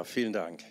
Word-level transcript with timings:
Ja, 0.00 0.04
vielen 0.04 0.32
Dank. 0.32 0.64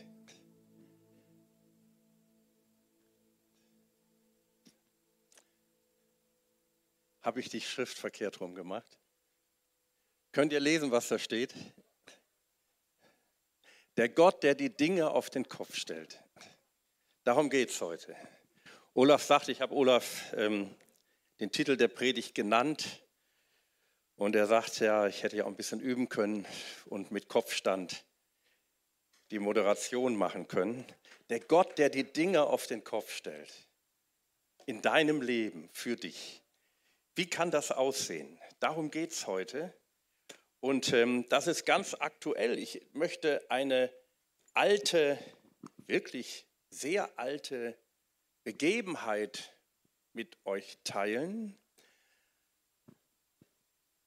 Habe 7.22 7.40
ich 7.40 7.48
die 7.48 7.62
Schrift 7.62 8.00
verkehrt 8.00 8.42
rum 8.42 8.56
gemacht? 8.56 8.98
Könnt 10.32 10.52
ihr 10.52 10.60
lesen, 10.60 10.90
was 10.90 11.10
da 11.10 11.20
steht? 11.20 11.54
Der 13.98 14.10
Gott, 14.10 14.42
der 14.42 14.56
die 14.56 14.76
Dinge 14.76 15.12
auf 15.12 15.30
den 15.30 15.48
Kopf 15.48 15.76
stellt. 15.76 16.24
Darum 17.24 17.52
geht 17.52 17.70
es 17.70 17.80
heute. 17.82 18.16
Olaf 18.96 19.22
sagt, 19.22 19.50
ich 19.50 19.62
habe 19.62 19.76
Olaf 19.76 20.34
ähm, 20.38 20.76
den 21.40 21.52
Titel 21.52 21.78
der 21.78 21.90
Predigt 21.90 22.34
genannt. 22.34 23.04
Und 24.16 24.36
er 24.36 24.48
sagt 24.48 24.80
ja, 24.80 25.06
ich 25.06 25.22
hätte 25.22 25.38
ja 25.38 25.44
auch 25.44 25.50
ein 25.50 25.56
bisschen 25.56 25.82
üben 25.82 26.10
können 26.10 26.48
und 26.88 27.12
mit 27.12 27.28
Kopfstand 27.28 28.09
die 29.32 29.40
Moderation 29.40 30.16
machen 30.16 30.48
können. 30.48 30.86
Der 31.30 31.40
Gott, 31.40 31.78
der 31.78 31.90
die 31.90 32.04
Dinge 32.04 32.44
auf 32.44 32.68
den 32.68 32.84
Kopf 32.84 33.12
stellt, 33.12 33.68
in 34.66 34.82
deinem 34.82 35.22
Leben, 35.22 35.70
für 35.72 35.96
dich. 35.96 36.42
Wie 37.16 37.30
kann 37.30 37.52
das 37.52 37.72
aussehen? 37.72 38.40
Darum 38.60 38.92
geht 38.92 39.12
es 39.12 39.28
heute. 39.28 39.74
Und 40.60 40.94
ähm, 40.94 41.26
das 41.30 41.48
ist 41.48 41.66
ganz 41.66 41.94
aktuell. 41.94 42.58
Ich 42.58 42.82
möchte 42.94 43.50
eine 43.50 43.92
alte, 44.54 45.18
wirklich 45.88 46.46
sehr 46.70 47.18
alte 47.18 47.78
Begebenheit 48.44 49.56
mit 50.14 50.38
euch 50.46 50.78
teilen, 50.84 51.58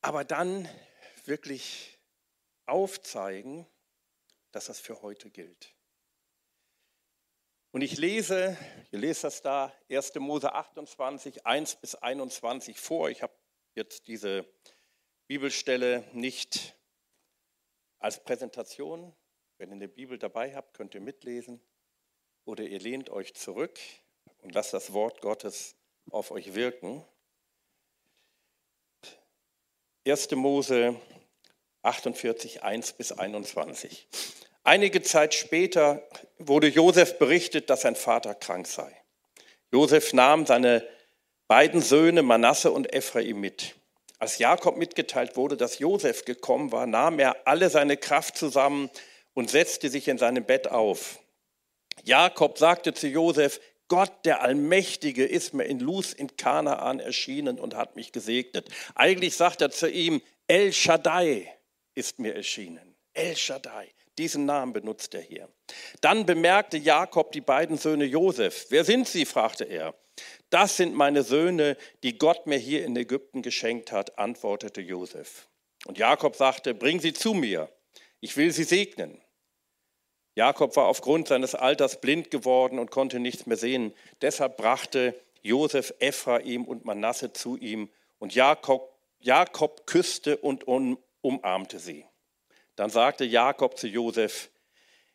aber 0.01 0.25
dann 0.25 0.69
wirklich 1.25 1.98
aufzeigen, 2.67 3.67
dass 4.52 4.66
das 4.66 4.80
für 4.80 5.02
heute 5.02 5.30
gilt. 5.30 5.74
Und 7.73 7.80
ich 7.80 7.97
lese, 7.97 8.56
ihr 8.91 8.98
lest 8.98 9.25
das 9.25 9.41
da, 9.41 9.72
1. 9.91 10.14
Mose 10.17 10.53
28, 10.53 11.47
1 11.47 11.77
bis 11.77 11.94
21 11.94 12.78
vor. 12.78 13.09
Ich 13.09 13.22
habe 13.22 13.33
jetzt 13.75 14.06
diese 14.09 14.47
Bibelstelle 15.27 16.05
nicht 16.12 16.77
als 17.98 18.22
Präsentation. 18.22 19.17
Wenn 19.56 19.70
ihr 19.70 19.77
eine 19.77 19.89
Bibel 19.89 20.19
dabei 20.19 20.55
habt, 20.55 20.75
könnt 20.75 20.94
ihr 20.94 21.00
mitlesen. 21.00 21.62
Oder 22.44 22.64
ihr 22.64 22.81
lehnt 22.81 23.09
euch 23.09 23.34
zurück 23.34 23.78
und 24.42 24.55
lasst 24.55 24.75
das 24.75 24.92
Wort 24.92 25.22
Gottes 25.22 25.75
auf 26.11 26.31
euch 26.31 26.55
wirken. 26.55 27.03
1. 30.06 30.33
Mose 30.33 31.00
48, 31.83 32.62
1 32.62 32.92
bis 32.94 33.12
21. 33.12 34.09
Einige 34.65 35.03
Zeit 35.03 35.35
später 35.35 36.07
wurde 36.39 36.69
Josef 36.69 37.19
berichtet, 37.19 37.69
dass 37.69 37.83
sein 37.83 37.97
Vater 37.97 38.35
krank 38.35 38.67
sei. 38.67 38.97
Josef 39.73 40.13
nahm 40.13 40.47
seine 40.47 40.87
beiden 41.49 41.81
Söhne 41.81 42.23
Manasse 42.23 42.71
und 42.71 42.93
Ephraim 42.95 43.41
mit. 43.41 43.75
Als 44.19 44.39
Jakob 44.39 44.77
mitgeteilt 44.77 45.37
wurde, 45.37 45.57
dass 45.57 45.81
Josef 45.81 46.25
gekommen 46.25 46.71
war, 46.71 46.87
nahm 46.87 47.19
er 47.19 47.37
alle 47.45 47.71
seine 47.71 47.97
Kraft 47.97 48.37
zusammen 48.37 48.89
und 49.35 49.51
setzte 49.51 49.89
sich 49.89 50.07
in 50.07 50.19
seinem 50.19 50.45
Bett 50.45 50.69
auf. 50.69 51.19
Jakob 52.05 52.57
sagte 52.59 52.95
zu 52.95 53.09
Josef, 53.09 53.61
Gott, 53.89 54.13
der 54.25 54.43
Allmächtige, 54.43 55.27
ist 55.27 55.55
mir 55.55 55.65
in 55.65 55.81
Luz 55.81 56.13
in 56.13 56.37
Kanaan 56.37 57.01
erschienen 57.01 57.59
und 57.59 57.75
hat 57.75 57.97
mich 57.97 58.13
gesegnet. 58.13 58.69
Eigentlich 58.95 59.37
sagt 59.37 59.61
er 59.61 59.71
zu 59.71 59.91
ihm, 59.91 60.23
El 60.47 60.73
Shaddai 60.73 61.53
ist 61.95 62.19
mir 62.19 62.35
erschienen. 62.35 62.95
El 63.13 63.37
Shaddai. 63.37 63.93
Diesen 64.19 64.45
Namen 64.45 64.73
benutzt 64.73 65.15
er 65.15 65.23
hier. 65.23 65.49
Dann 66.01 66.27
bemerkte 66.27 66.77
Jakob 66.77 67.33
die 67.33 67.41
beiden 67.41 67.79
Söhne 67.79 68.05
Josef. 68.05 68.67
Wer 68.69 68.85
sind 68.85 69.09
sie? 69.09 69.25
fragte 69.25 69.65
er. 69.65 69.95
Das 70.51 70.77
sind 70.77 70.95
meine 70.95 71.23
Söhne, 71.23 71.77
die 72.03 72.19
Gott 72.19 72.47
mir 72.47 72.59
hier 72.59 72.85
in 72.85 72.95
Ägypten 72.97 73.41
geschenkt 73.41 73.93
hat, 73.93 74.19
antwortete 74.19 74.83
Josef. 74.83 75.49
Und 75.87 75.99
Jakob 75.99 76.37
sagte, 76.37 76.75
bring 76.75 77.01
sie 77.01 77.15
zu 77.15 77.33
mir, 77.34 77.71
ich 78.21 78.37
will 78.37 78.53
sie 78.53 78.65
segnen. 78.65 79.21
Jakob 80.34 80.77
war 80.77 80.87
aufgrund 80.87 81.28
seines 81.28 81.55
Alters 81.55 82.01
blind 82.01 82.31
geworden 82.31 82.78
und 82.78 82.91
konnte 82.91 83.19
nichts 83.19 83.47
mehr 83.47 83.56
sehen. 83.56 83.95
Deshalb 84.22 84.56
brachte 84.56 85.15
Josef 85.43 85.93
Ephraim 85.99 86.65
und 86.65 86.84
Manasse 86.84 87.33
zu 87.33 87.56
ihm 87.56 87.91
und 88.19 88.34
Jakob, 88.34 88.95
Jakob 89.19 89.87
küsste 89.87 90.37
und 90.39 90.65
umarmte 90.65 91.78
sie. 91.78 92.06
Dann 92.82 92.91
sagte 92.91 93.25
Jakob 93.25 93.78
zu 93.78 93.87
Josef, 93.87 94.50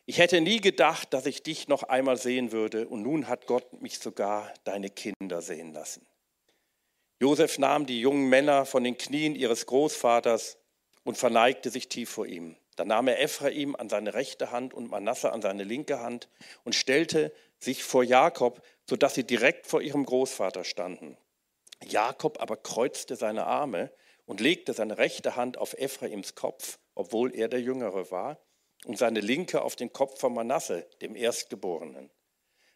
ich 0.05 0.19
hätte 0.19 0.39
nie 0.39 0.61
gedacht, 0.61 1.13
dass 1.13 1.25
ich 1.25 1.43
dich 1.43 1.67
noch 1.67 1.83
einmal 1.83 2.15
sehen 2.15 2.53
würde, 2.53 2.87
und 2.87 3.01
nun 3.01 3.27
hat 3.27 3.45
Gott 3.45 3.81
mich 3.81 3.99
sogar 3.99 4.53
deine 4.63 4.89
Kinder 4.89 5.41
sehen 5.41 5.73
lassen. 5.73 6.07
Josef 7.19 7.57
nahm 7.57 7.85
die 7.85 7.99
jungen 7.99 8.29
Männer 8.29 8.65
von 8.65 8.85
den 8.85 8.97
Knien 8.97 9.35
ihres 9.35 9.65
Großvaters 9.65 10.57
und 11.03 11.17
verneigte 11.17 11.69
sich 11.69 11.89
tief 11.89 12.09
vor 12.09 12.25
ihm. 12.25 12.55
Dann 12.77 12.87
nahm 12.87 13.09
er 13.09 13.21
Ephraim 13.21 13.75
an 13.75 13.89
seine 13.89 14.13
rechte 14.13 14.51
Hand 14.51 14.73
und 14.73 14.89
Manasse 14.89 15.33
an 15.33 15.41
seine 15.41 15.65
linke 15.65 15.99
Hand 15.99 16.29
und 16.63 16.73
stellte 16.73 17.33
sich 17.59 17.83
vor 17.83 18.05
Jakob, 18.05 18.61
sodass 18.89 19.13
sie 19.13 19.25
direkt 19.25 19.67
vor 19.67 19.81
ihrem 19.81 20.05
Großvater 20.05 20.63
standen. 20.63 21.17
Jakob 21.83 22.41
aber 22.41 22.55
kreuzte 22.55 23.17
seine 23.17 23.45
Arme 23.45 23.91
und 24.27 24.39
legte 24.39 24.73
seine 24.73 24.99
rechte 24.99 25.35
Hand 25.35 25.57
auf 25.57 25.73
Ephraims 25.73 26.35
Kopf 26.35 26.77
obwohl 26.97 27.33
er 27.35 27.47
der 27.47 27.61
Jüngere 27.61 28.09
war, 28.11 28.39
und 28.85 28.97
seine 28.97 29.19
linke 29.19 29.61
auf 29.61 29.75
den 29.75 29.93
Kopf 29.93 30.19
von 30.19 30.33
Manasse, 30.33 30.87
dem 31.01 31.15
Erstgeborenen. 31.15 32.09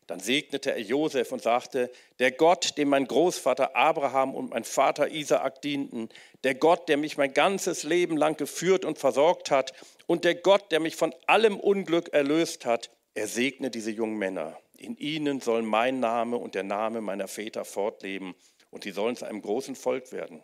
Dann 0.08 0.20
segnete 0.20 0.72
er 0.72 0.82
Josef 0.82 1.32
und 1.32 1.42
sagte, 1.42 1.92
der 2.20 2.32
Gott, 2.32 2.78
dem 2.78 2.90
mein 2.90 3.08
Großvater 3.08 3.76
Abraham 3.76 4.36
und 4.36 4.50
mein 4.50 4.64
Vater 4.64 5.10
Isaak 5.10 5.62
dienten, 5.62 6.10
der 6.44 6.56
Gott, 6.56 6.90
der 6.90 6.98
mich 6.98 7.18
mein 7.18 7.34
ganzes 7.34 7.84
Leben 7.84 8.18
lang 8.18 8.36
geführt 8.36 8.84
und 8.84 8.98
versorgt 8.98 9.52
hat 9.52 9.74
und 10.08 10.24
der 10.24 10.36
Gott, 10.36 10.72
der 10.72 10.80
mich 10.80 10.96
von 10.96 11.14
allem 11.28 11.60
Unglück 11.60 12.14
erlöst 12.14 12.66
hat, 12.66 12.90
er 13.14 13.28
segne 13.28 13.70
diese 13.70 13.92
jungen 13.92 14.18
Männer. 14.18 14.60
In 14.76 14.98
ihnen 14.98 15.40
soll 15.40 15.62
mein 15.62 16.00
Name 16.00 16.38
und 16.38 16.56
der 16.56 16.64
Name 16.64 17.02
meiner 17.02 17.28
Väter 17.28 17.64
fortleben 17.64 18.36
und 18.70 18.84
sie 18.84 18.92
sollen 18.92 19.16
zu 19.16 19.26
einem 19.26 19.42
großen 19.42 19.76
Volk 19.76 20.12
werden. 20.12 20.44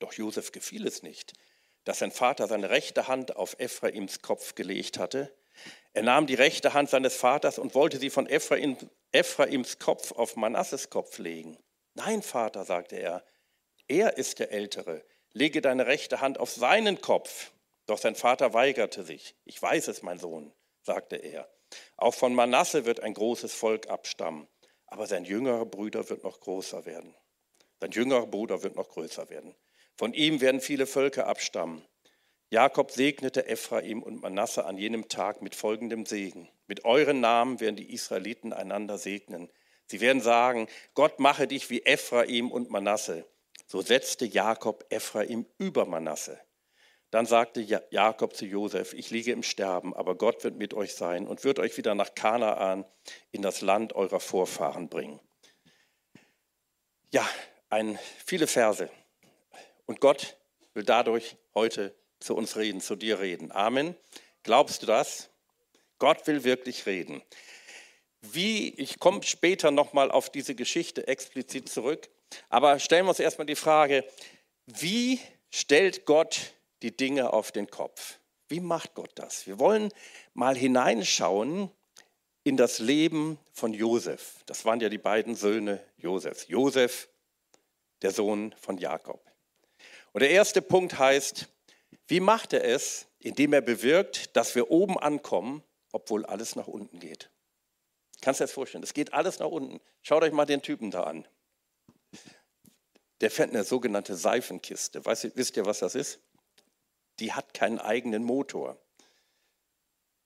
Doch 0.00 0.12
Josef 0.12 0.50
gefiel 0.50 0.86
es 0.86 1.02
nicht, 1.04 1.34
dass 1.84 2.00
sein 2.00 2.10
Vater 2.10 2.48
seine 2.48 2.70
rechte 2.70 3.06
Hand 3.06 3.36
auf 3.36 3.54
Ephraims 3.58 4.22
Kopf 4.22 4.56
gelegt 4.56 4.98
hatte. 4.98 5.32
Er 5.92 6.02
nahm 6.02 6.26
die 6.26 6.34
rechte 6.34 6.74
Hand 6.74 6.90
seines 6.90 7.14
Vaters 7.14 7.58
und 7.58 7.74
wollte 7.74 7.98
sie 7.98 8.10
von 8.10 8.26
Ephraim, 8.26 8.76
Ephraims 9.12 9.78
Kopf 9.78 10.12
auf 10.12 10.36
Manasses 10.36 10.90
Kopf 10.90 11.18
legen. 11.18 11.58
Nein, 11.94 12.22
Vater, 12.22 12.64
sagte 12.64 12.96
er, 12.96 13.24
er 13.88 14.16
ist 14.16 14.38
der 14.38 14.52
Ältere. 14.52 15.04
Lege 15.32 15.60
deine 15.60 15.86
rechte 15.86 16.20
Hand 16.20 16.38
auf 16.38 16.50
seinen 16.50 17.00
Kopf. 17.00 17.52
Doch 17.86 17.98
sein 17.98 18.14
Vater 18.14 18.54
weigerte 18.54 19.04
sich. 19.04 19.34
Ich 19.44 19.60
weiß 19.60 19.88
es, 19.88 20.02
mein 20.02 20.18
Sohn, 20.18 20.52
sagte 20.82 21.16
er. 21.16 21.48
Auch 21.96 22.14
von 22.14 22.34
Manasse 22.34 22.84
wird 22.84 23.00
ein 23.00 23.14
großes 23.14 23.52
Volk 23.52 23.88
abstammen, 23.88 24.48
aber 24.86 25.06
sein 25.06 25.24
jüngerer 25.24 25.66
Bruder 25.66 26.08
wird 26.08 26.24
noch 26.24 26.40
größer 26.40 26.86
werden. 26.86 27.14
Sein 27.80 27.90
jüngerer 27.90 28.26
Bruder 28.26 28.62
wird 28.62 28.76
noch 28.76 28.88
größer 28.88 29.28
werden. 29.30 29.54
Von 30.00 30.14
ihm 30.14 30.40
werden 30.40 30.62
viele 30.62 30.86
Völker 30.86 31.26
abstammen. 31.26 31.84
Jakob 32.48 32.90
segnete 32.90 33.46
Ephraim 33.46 34.02
und 34.02 34.22
Manasse 34.22 34.64
an 34.64 34.78
jenem 34.78 35.08
Tag 35.08 35.42
mit 35.42 35.54
folgendem 35.54 36.06
Segen. 36.06 36.48
Mit 36.66 36.86
euren 36.86 37.20
Namen 37.20 37.60
werden 37.60 37.76
die 37.76 37.92
Israeliten 37.92 38.54
einander 38.54 38.96
segnen. 38.96 39.52
Sie 39.84 40.00
werden 40.00 40.22
sagen, 40.22 40.68
Gott 40.94 41.20
mache 41.20 41.46
dich 41.46 41.68
wie 41.68 41.82
Ephraim 41.82 42.50
und 42.50 42.70
Manasse. 42.70 43.26
So 43.66 43.82
setzte 43.82 44.24
Jakob 44.24 44.86
Ephraim 44.88 45.44
über 45.58 45.84
Manasse. 45.84 46.40
Dann 47.10 47.26
sagte 47.26 47.60
Jakob 47.90 48.34
zu 48.34 48.46
Josef, 48.46 48.94
ich 48.94 49.10
liege 49.10 49.32
im 49.32 49.42
Sterben, 49.42 49.94
aber 49.94 50.14
Gott 50.14 50.42
wird 50.44 50.56
mit 50.56 50.72
euch 50.72 50.94
sein 50.94 51.26
und 51.26 51.44
wird 51.44 51.58
euch 51.58 51.76
wieder 51.76 51.94
nach 51.94 52.14
Kanaan 52.14 52.86
in 53.32 53.42
das 53.42 53.60
Land 53.60 53.92
eurer 53.92 54.20
Vorfahren 54.20 54.88
bringen. 54.88 55.20
Ja, 57.10 57.28
ein, 57.68 57.98
viele 58.24 58.46
Verse. 58.46 58.88
Und 59.90 59.98
Gott 59.98 60.36
will 60.74 60.84
dadurch 60.84 61.36
heute 61.52 61.92
zu 62.20 62.36
uns 62.36 62.56
reden, 62.56 62.80
zu 62.80 62.94
dir 62.94 63.18
reden. 63.18 63.50
Amen. 63.50 63.96
Glaubst 64.44 64.82
du 64.82 64.86
das? 64.86 65.30
Gott 65.98 66.28
will 66.28 66.44
wirklich 66.44 66.86
reden. 66.86 67.22
Wie, 68.20 68.68
ich 68.74 69.00
komme 69.00 69.24
später 69.24 69.72
nochmal 69.72 70.12
auf 70.12 70.30
diese 70.30 70.54
Geschichte 70.54 71.08
explizit 71.08 71.68
zurück, 71.68 72.08
aber 72.50 72.78
stellen 72.78 73.04
wir 73.04 73.08
uns 73.08 73.18
erstmal 73.18 73.48
die 73.48 73.56
Frage, 73.56 74.04
wie 74.66 75.18
stellt 75.50 76.06
Gott 76.06 76.54
die 76.82 76.96
Dinge 76.96 77.32
auf 77.32 77.50
den 77.50 77.68
Kopf? 77.68 78.20
Wie 78.46 78.60
macht 78.60 78.94
Gott 78.94 79.10
das? 79.16 79.48
Wir 79.48 79.58
wollen 79.58 79.90
mal 80.34 80.56
hineinschauen 80.56 81.68
in 82.44 82.56
das 82.56 82.78
Leben 82.78 83.40
von 83.50 83.74
Josef. 83.74 84.36
Das 84.46 84.64
waren 84.64 84.78
ja 84.78 84.88
die 84.88 84.98
beiden 84.98 85.34
Söhne 85.34 85.84
Josefs. 85.96 86.46
Josef, 86.46 87.08
der 88.02 88.12
Sohn 88.12 88.54
von 88.56 88.78
Jakob. 88.78 89.29
Und 90.12 90.20
der 90.22 90.30
erste 90.30 90.62
Punkt 90.62 90.98
heißt, 90.98 91.48
wie 92.08 92.20
macht 92.20 92.52
er 92.52 92.64
es, 92.64 93.06
indem 93.20 93.52
er 93.52 93.60
bewirkt, 93.60 94.36
dass 94.36 94.54
wir 94.54 94.70
oben 94.70 94.98
ankommen, 94.98 95.62
obwohl 95.92 96.24
alles 96.26 96.56
nach 96.56 96.66
unten 96.66 96.98
geht. 96.98 97.30
Kannst 98.20 98.40
du 98.40 98.42
dir 98.42 98.46
das 98.48 98.54
vorstellen? 98.54 98.84
Es 98.84 98.94
geht 98.94 99.12
alles 99.12 99.38
nach 99.38 99.48
unten. 99.48 99.80
Schaut 100.02 100.22
euch 100.22 100.32
mal 100.32 100.46
den 100.46 100.62
Typen 100.62 100.90
da 100.90 101.04
an. 101.04 101.26
Der 103.20 103.30
fährt 103.30 103.50
eine 103.50 103.64
sogenannte 103.64 104.16
Seifenkiste. 104.16 105.04
Weißt, 105.04 105.36
wisst 105.36 105.56
ihr, 105.56 105.66
was 105.66 105.80
das 105.80 105.94
ist? 105.94 106.20
Die 107.18 107.32
hat 107.32 107.54
keinen 107.54 107.78
eigenen 107.78 108.24
Motor. 108.24 108.78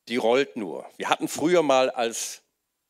Die 0.09 0.17
rollt 0.17 0.57
nur. 0.57 0.89
Wir 0.97 1.09
hatten 1.09 1.29
früher 1.29 1.63
mal 1.63 1.91
als 1.91 2.43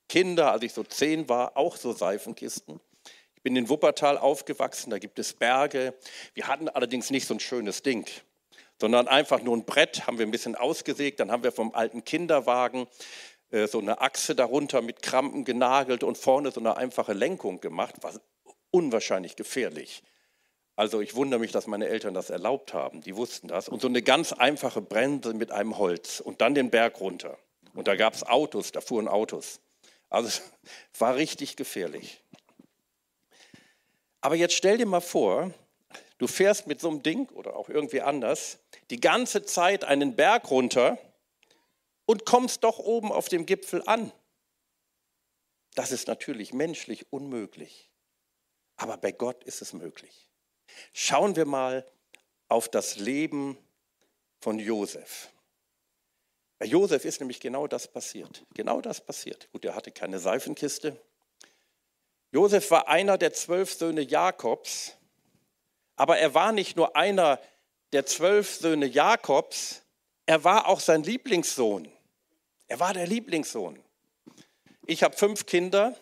Kinder, 0.08 0.52
als 0.52 0.64
ich 0.64 0.73
so 0.73 0.82
zehn 0.85 1.29
war, 1.29 1.56
auch 1.56 1.76
so 1.76 1.93
Seifenkisten. 1.93 2.81
Bin 3.44 3.56
in 3.56 3.69
Wuppertal 3.69 4.17
aufgewachsen, 4.17 4.88
da 4.88 4.99
gibt 4.99 5.19
es 5.19 5.35
Berge. 5.35 5.93
Wir 6.32 6.49
hatten 6.49 6.70
allerdings 6.70 7.11
nicht 7.11 7.26
so 7.26 7.35
ein 7.35 7.41
schönes 7.41 7.82
Ding, 7.82 8.08
sondern 8.81 9.06
einfach 9.06 9.43
nur 9.43 9.55
ein 9.55 9.67
Brett, 9.67 10.06
haben 10.06 10.19
wir 10.19 10.26
ein 10.26 10.31
bisschen 10.31 10.56
ausgesägt. 10.56 11.20
Dann 11.20 11.31
haben 11.31 11.43
wir 11.43 11.52
vom 11.52 11.75
alten 11.75 12.05
Kinderwagen 12.05 12.87
äh, 13.50 13.67
so 13.67 13.81
eine 13.81 14.00
Achse 14.00 14.35
darunter 14.35 14.81
mit 14.81 15.02
Krampen 15.02 15.44
genagelt 15.44 16.05
und 16.05 16.17
vorne 16.17 16.52
so 16.52 16.61
eine 16.61 16.79
einfache 16.79 17.12
Lenkung 17.12 17.61
gemacht. 17.61 17.96
War 18.00 18.14
unwahrscheinlich 18.70 19.37
gefährlich. 19.37 20.02
Also 20.75 21.02
ich 21.02 21.14
wundere 21.14 21.38
mich, 21.38 21.52
dass 21.52 21.67
meine 21.67 21.87
Eltern 21.87 22.14
das 22.14 22.31
erlaubt 22.31 22.73
haben. 22.73 23.02
Die 23.02 23.14
wussten 23.14 23.49
das. 23.49 23.69
Und 23.69 23.82
so 23.82 23.88
eine 23.88 24.00
ganz 24.00 24.32
einfache 24.32 24.81
Bremse 24.81 25.35
mit 25.35 25.52
einem 25.52 25.76
Holz 25.76 26.20
und 26.20 26.41
dann 26.41 26.55
den 26.55 26.70
Berg 26.70 26.99
runter. 26.99 27.37
Und 27.75 27.88
da 27.88 27.94
gab 27.94 28.14
es 28.14 28.23
Autos, 28.23 28.73
da 28.73 28.81
fuhren 28.81 29.06
Autos. 29.06 29.61
Also 30.08 30.29
es 30.29 30.43
war 30.99 31.17
richtig 31.17 31.56
gefährlich. 31.56 32.23
Aber 34.24 34.36
jetzt 34.36 34.54
stell 34.54 34.78
dir 34.78 34.86
mal 34.86 35.02
vor, 35.02 35.52
du 36.16 36.26
fährst 36.26 36.66
mit 36.66 36.80
so 36.80 36.88
einem 36.88 37.02
Ding 37.02 37.28
oder 37.32 37.56
auch 37.56 37.68
irgendwie 37.68 38.00
anders 38.00 38.58
die 38.88 38.98
ganze 38.98 39.44
Zeit 39.44 39.84
einen 39.84 40.16
Berg 40.16 40.50
runter 40.50 40.98
und 42.06 42.24
kommst 42.24 42.64
doch 42.64 42.78
oben 42.78 43.12
auf 43.12 43.28
dem 43.28 43.44
Gipfel 43.44 43.82
an. 43.84 44.10
Das 45.74 45.92
ist 45.92 46.08
natürlich 46.08 46.54
menschlich 46.54 47.12
unmöglich. 47.12 47.90
Aber 48.76 48.96
bei 48.96 49.12
Gott 49.12 49.44
ist 49.44 49.60
es 49.60 49.74
möglich. 49.74 50.30
Schauen 50.94 51.36
wir 51.36 51.44
mal 51.44 51.86
auf 52.48 52.70
das 52.70 52.96
Leben 52.96 53.58
von 54.40 54.58
Josef. 54.58 55.28
Bei 56.58 56.64
Josef 56.64 57.04
ist 57.04 57.20
nämlich 57.20 57.40
genau 57.40 57.66
das 57.66 57.92
passiert. 57.92 58.42
Genau 58.54 58.80
das 58.80 59.02
passiert. 59.04 59.52
Gut, 59.52 59.66
er 59.66 59.74
hatte 59.74 59.90
keine 59.90 60.18
Seifenkiste. 60.18 60.98
Josef 62.34 62.72
war 62.72 62.88
einer 62.88 63.16
der 63.16 63.32
zwölf 63.32 63.72
Söhne 63.72 64.00
Jakobs, 64.00 64.96
aber 65.94 66.19
er 66.19 66.34
war 66.34 66.50
nicht 66.50 66.76
nur 66.76 66.96
einer 66.96 67.40
der 67.92 68.06
zwölf 68.06 68.56
Söhne 68.56 68.86
Jakobs, 68.86 69.82
er 70.26 70.42
war 70.42 70.66
auch 70.66 70.81
sein 70.81 71.04
Lieblingssohn. 71.04 71.88
Er 72.66 72.81
war 72.81 72.92
der 72.92 73.06
Lieblingssohn. 73.06 73.78
Ich 74.84 75.04
habe 75.04 75.16
fünf 75.16 75.46
Kinder 75.46 75.94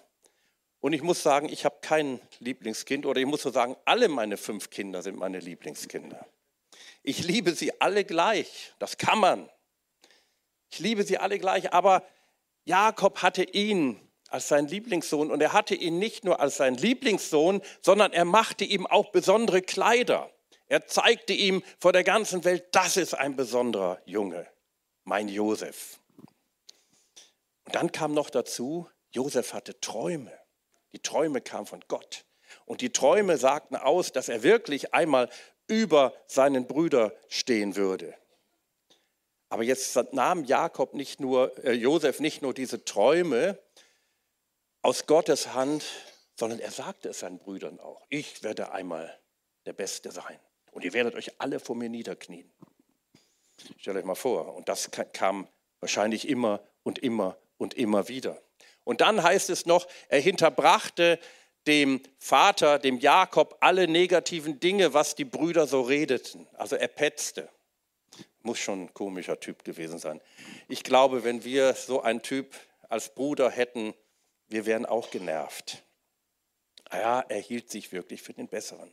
und 0.81 0.95
ich 0.95 1.03
muss 1.03 1.23
sagen, 1.23 1.51
ich 1.51 1.67
habe 1.67 1.77
kein 1.83 2.19
Lieblingskind 2.39 3.05
oder 3.05 3.21
ich 3.21 3.27
muss 3.27 3.43
so 3.43 3.51
sagen, 3.51 3.77
alle 3.85 4.09
meine 4.09 4.39
fünf 4.39 4.71
Kinder 4.71 5.03
sind 5.03 5.19
meine 5.19 5.39
Lieblingskinder. 5.39 6.27
Ich 7.03 7.23
liebe 7.23 7.53
sie 7.53 7.79
alle 7.79 8.07
gleich, 8.07 8.73
das 8.79 8.97
kann 8.97 9.19
man. 9.19 9.51
Ich 10.71 10.79
liebe 10.79 11.03
sie 11.03 11.19
alle 11.19 11.39
gleich, 11.39 11.75
aber 11.75 12.03
Jakob 12.65 13.21
hatte 13.21 13.43
ihn 13.43 14.01
als 14.33 14.49
sein 14.49 14.67
Lieblingssohn 14.67 15.31
und 15.31 15.41
er 15.41 15.53
hatte 15.53 15.75
ihn 15.75 15.99
nicht 15.99 16.25
nur 16.25 16.41
als 16.41 16.57
sein 16.57 16.75
Lieblingssohn, 16.75 17.63
sondern 17.81 18.13
er 18.13 18.25
machte 18.25 18.65
ihm 18.65 18.87
auch 18.87 19.11
besondere 19.11 19.63
Kleider. 19.63 20.31
Er 20.69 20.87
zeigte 20.87 21.33
ihm 21.33 21.63
vor 21.79 21.93
der 21.93 22.05
ganzen 22.05 22.45
Welt, 22.45 22.65
das 22.73 22.97
ist 22.97 23.15
ein 23.15 23.37
besonderer 23.37 24.01
Junge, 24.07 24.47
mein 25.05 25.29
Josef. 25.29 25.99
Und 27.67 27.75
dann 27.75 27.93
kam 27.93 28.15
noch 28.15 28.31
dazu, 28.31 28.89
Josef 29.11 29.53
hatte 29.53 29.79
Träume. 29.81 30.33
Die 30.93 30.99
Träume 31.01 31.41
kamen 31.41 31.67
von 31.67 31.85
Gott. 31.89 32.25
Und 32.65 32.81
die 32.81 32.91
Träume 32.91 33.37
sagten 33.37 33.77
aus, 33.77 34.13
dass 34.13 34.29
er 34.29 34.43
wirklich 34.43 34.95
einmal 34.95 35.29
über 35.69 36.13
seinen 36.27 36.67
Brüder 36.67 37.15
stehen 37.29 37.77
würde. 37.77 38.15
Aber 39.49 39.63
jetzt 39.63 39.95
nahm 40.13 40.45
Jakob 40.45 40.95
nicht 40.95 41.21
nur, 41.21 41.53
äh, 41.65 41.73
Josef 41.73 42.21
nicht 42.21 42.41
nur 42.41 42.55
diese 42.55 42.87
Träume 42.87 43.59
aus 44.83 45.07
Gottes 45.07 45.55
Hand, 45.55 45.85
sondern 46.37 46.59
er 46.59 46.71
sagte 46.71 47.09
es 47.09 47.21
seinen 47.21 47.39
Brüdern 47.39 47.81
auch. 47.81 48.05
Ich 48.09 48.43
werde 48.43 48.73
einmal 48.73 49.19
der 49.65 49.73
Beste 49.73 50.11
sein. 50.11 50.39
Und 50.73 50.85
ihr 50.85 50.93
werdet 50.93 51.15
euch 51.15 51.41
alle 51.41 51.61
vor 51.61 51.77
mir 51.77 51.89
niederknien. 51.89 52.51
Stellt 53.79 53.97
euch 53.97 54.05
mal 54.05 54.15
vor. 54.15 54.55
Und 54.55 54.69
das 54.69 54.91
kam 55.13 55.47
wahrscheinlich 55.81 56.29
immer 56.29 56.61
und 56.83 56.99
immer 56.99 57.39
und 57.59 57.75
immer 57.75 58.09
wieder. 58.09 58.43
Und 58.85 59.01
dann 59.01 59.23
heißt 59.23 59.51
es 59.51 59.67
noch, 59.67 59.87
er 60.09 60.21
hinterbrachte 60.21 61.21
dem 61.69 62.03
Vater, 62.19 62.81
dem 62.81 62.99
Jakob, 62.99 63.57
alle 63.61 63.87
negativen 63.87 64.59
Dinge, 64.59 64.95
was 64.95 65.15
die 65.15 65.25
Brüder 65.25 65.69
so 65.69 65.83
redeten. 65.83 66.49
Also 66.55 66.75
er 66.75 66.89
petzte. 66.89 67.49
Muss 68.41 68.59
schon 68.59 68.85
ein 68.85 68.95
komischer 68.95 69.39
Typ 69.39 69.63
gewesen 69.63 69.99
sein. 69.99 70.21
Ich 70.67 70.83
glaube, 70.83 71.23
wenn 71.23 71.45
wir 71.45 71.75
so 71.75 72.03
einen 72.03 72.23
Typ 72.23 72.57
als 72.89 73.15
Bruder 73.15 73.49
hätten, 73.49 73.95
wir 74.53 74.67
wären 74.67 74.87
auch 74.87 75.11
genervt. 75.11 75.83
Ja, 76.93 77.21
er 77.21 77.41
hielt 77.41 77.71
sich 77.71 77.93
wirklich 77.93 78.23
für 78.23 78.35
den 78.35 78.49
Besseren. 78.49 78.93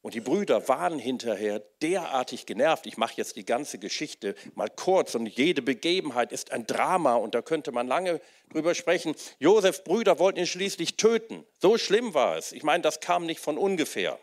Und 0.00 0.14
die 0.14 0.20
Brüder 0.20 0.68
waren 0.68 1.00
hinterher 1.00 1.58
derartig 1.82 2.46
genervt. 2.46 2.86
Ich 2.86 2.96
mache 2.96 3.14
jetzt 3.16 3.34
die 3.34 3.44
ganze 3.44 3.80
Geschichte 3.80 4.36
mal 4.54 4.70
kurz 4.70 5.16
und 5.16 5.26
jede 5.26 5.60
Begebenheit 5.60 6.30
ist 6.30 6.52
ein 6.52 6.66
Drama 6.66 7.16
und 7.16 7.34
da 7.34 7.42
könnte 7.42 7.72
man 7.72 7.88
lange 7.88 8.20
drüber 8.50 8.76
sprechen. 8.76 9.16
Josefs 9.40 9.82
Brüder 9.82 10.20
wollten 10.20 10.38
ihn 10.38 10.46
schließlich 10.46 10.96
töten. 10.96 11.44
So 11.60 11.76
schlimm 11.78 12.14
war 12.14 12.36
es. 12.36 12.52
Ich 12.52 12.62
meine, 12.62 12.82
das 12.82 13.00
kam 13.00 13.26
nicht 13.26 13.40
von 13.40 13.58
ungefähr. 13.58 14.20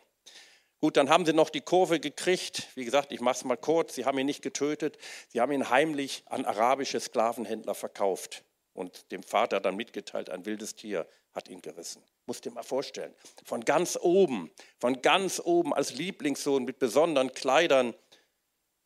Gut, 0.80 0.96
dann 0.96 1.10
haben 1.10 1.26
sie 1.26 1.34
noch 1.34 1.50
die 1.50 1.62
Kurve 1.62 2.00
gekriegt. 2.00 2.70
Wie 2.76 2.86
gesagt, 2.86 3.12
ich 3.12 3.20
mache 3.20 3.36
es 3.36 3.44
mal 3.44 3.58
kurz. 3.58 3.96
Sie 3.96 4.06
haben 4.06 4.18
ihn 4.18 4.26
nicht 4.26 4.42
getötet. 4.42 4.98
Sie 5.28 5.42
haben 5.42 5.52
ihn 5.52 5.70
heimlich 5.70 6.24
an 6.28 6.46
arabische 6.46 7.02
Sklavenhändler 7.02 7.76
verkauft 7.76 8.46
und 8.76 9.12
dem 9.12 9.24
Vater 9.24 9.60
dann 9.60 9.76
mitgeteilt, 9.76 10.30
ein 10.30 10.46
wildes 10.46 10.76
Tier 10.76 11.08
hat 11.34 11.50
ihn 11.50 11.62
gerissen. 11.62 12.04
Muss 12.28 12.42
dir 12.42 12.52
mal 12.52 12.64
vorstellen. 12.64 13.16
Von 13.44 13.62
ganz 13.66 13.98
oben, 14.00 14.52
von 14.80 15.02
ganz 15.02 15.42
oben 15.44 15.74
als 15.74 15.94
Lieblingssohn 15.94 16.66
mit 16.66 16.78
besonderen 16.78 17.34
Kleidern, 17.34 17.96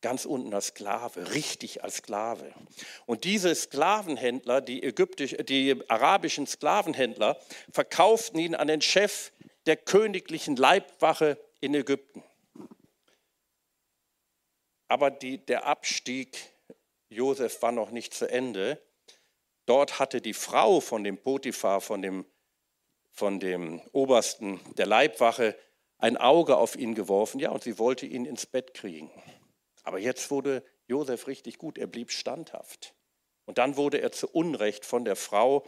ganz 0.01 0.25
unten 0.25 0.53
als 0.53 0.67
Sklave, 0.67 1.33
richtig 1.33 1.83
als 1.83 1.97
Sklave. 1.97 2.53
Und 3.05 3.23
diese 3.23 3.53
Sklavenhändler, 3.53 4.61
die, 4.61 4.81
ägyptisch, 4.81 5.35
die 5.47 5.75
arabischen 5.89 6.47
Sklavenhändler, 6.47 7.37
verkauften 7.71 8.39
ihn 8.39 8.55
an 8.55 8.67
den 8.67 8.81
Chef 8.81 9.31
der 9.65 9.75
königlichen 9.75 10.55
Leibwache 10.55 11.37
in 11.59 11.73
Ägypten. 11.73 12.23
Aber 14.87 15.11
die, 15.11 15.37
der 15.37 15.65
Abstieg 15.65 16.37
Josef 17.09 17.61
war 17.61 17.71
noch 17.71 17.91
nicht 17.91 18.13
zu 18.13 18.29
Ende. 18.29 18.81
Dort 19.69 19.99
hatte 19.99 20.19
die 20.19 20.33
Frau 20.33 20.79
von 20.79 21.03
dem 21.03 21.19
Potiphar, 21.19 21.79
von 21.79 22.01
dem 22.01 22.25
von 23.11 23.39
dem 23.39 23.81
Obersten 23.91 24.59
der 24.77 24.87
Leibwache 24.87 25.55
ein 25.99 26.17
Auge 26.17 26.57
auf 26.57 26.75
ihn 26.75 26.95
geworfen, 26.95 27.39
ja, 27.39 27.51
und 27.51 27.63
sie 27.63 27.77
wollte 27.77 28.07
ihn 28.07 28.25
ins 28.25 28.47
Bett 28.47 28.73
kriegen. 28.73 29.11
Aber 29.83 29.99
jetzt 29.99 30.31
wurde 30.31 30.63
Josef 30.87 31.27
richtig 31.27 31.59
gut, 31.59 31.77
er 31.77 31.85
blieb 31.85 32.11
standhaft. 32.11 32.95
Und 33.45 33.59
dann 33.59 33.77
wurde 33.77 34.01
er 34.01 34.11
zu 34.11 34.27
Unrecht 34.27 34.85
von 34.85 35.05
der 35.05 35.15
Frau 35.15 35.63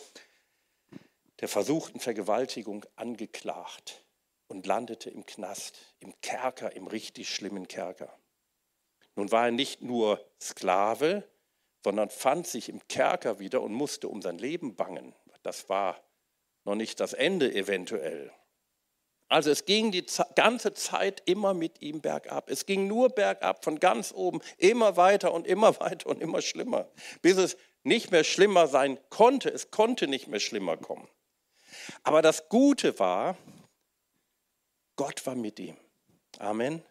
der 1.41 1.47
versuchten 1.47 1.99
Vergewaltigung 1.99 2.85
angeklagt 2.95 4.03
und 4.47 4.65
landete 4.65 5.11
im 5.11 5.27
Knast, 5.27 5.77
im 5.99 6.19
Kerker, 6.21 6.75
im 6.75 6.87
richtig 6.87 7.29
schlimmen 7.29 7.67
Kerker. 7.67 8.17
Nun 9.15 9.31
war 9.31 9.45
er 9.45 9.51
nicht 9.51 9.81
nur 9.81 10.25
Sklave, 10.39 11.23
sondern 11.83 12.09
fand 12.09 12.47
sich 12.47 12.69
im 12.69 12.87
Kerker 12.87 13.39
wieder 13.39 13.61
und 13.61 13.73
musste 13.73 14.07
um 14.07 14.21
sein 14.21 14.37
Leben 14.37 14.75
bangen. 14.75 15.15
Das 15.43 15.69
war 15.69 16.01
noch 16.63 16.75
nicht 16.75 16.99
das 16.99 17.13
Ende 17.13 17.53
eventuell. 17.53 18.31
Also 19.27 19.49
es 19.49 19.65
ging 19.65 19.91
die 19.91 20.05
ganze 20.35 20.73
Zeit 20.73 21.23
immer 21.25 21.53
mit 21.53 21.81
ihm 21.81 22.01
bergab. 22.01 22.49
Es 22.49 22.65
ging 22.65 22.87
nur 22.87 23.09
bergab 23.09 23.63
von 23.63 23.79
ganz 23.79 24.11
oben, 24.13 24.41
immer 24.57 24.97
weiter 24.97 25.33
und 25.33 25.47
immer 25.47 25.79
weiter 25.79 26.09
und 26.09 26.21
immer 26.21 26.41
schlimmer, 26.41 26.89
bis 27.21 27.37
es 27.37 27.57
nicht 27.83 28.11
mehr 28.11 28.23
schlimmer 28.23 28.67
sein 28.67 28.99
konnte. 29.09 29.49
Es 29.49 29.71
konnte 29.71 30.07
nicht 30.07 30.27
mehr 30.27 30.41
schlimmer 30.41 30.77
kommen. 30.77 31.07
Aber 32.03 32.21
das 32.21 32.49
Gute 32.49 32.99
war, 32.99 33.37
Gott 34.97 35.25
war 35.25 35.35
mit 35.35 35.59
ihm. 35.59 35.77
Amen. 36.37 36.83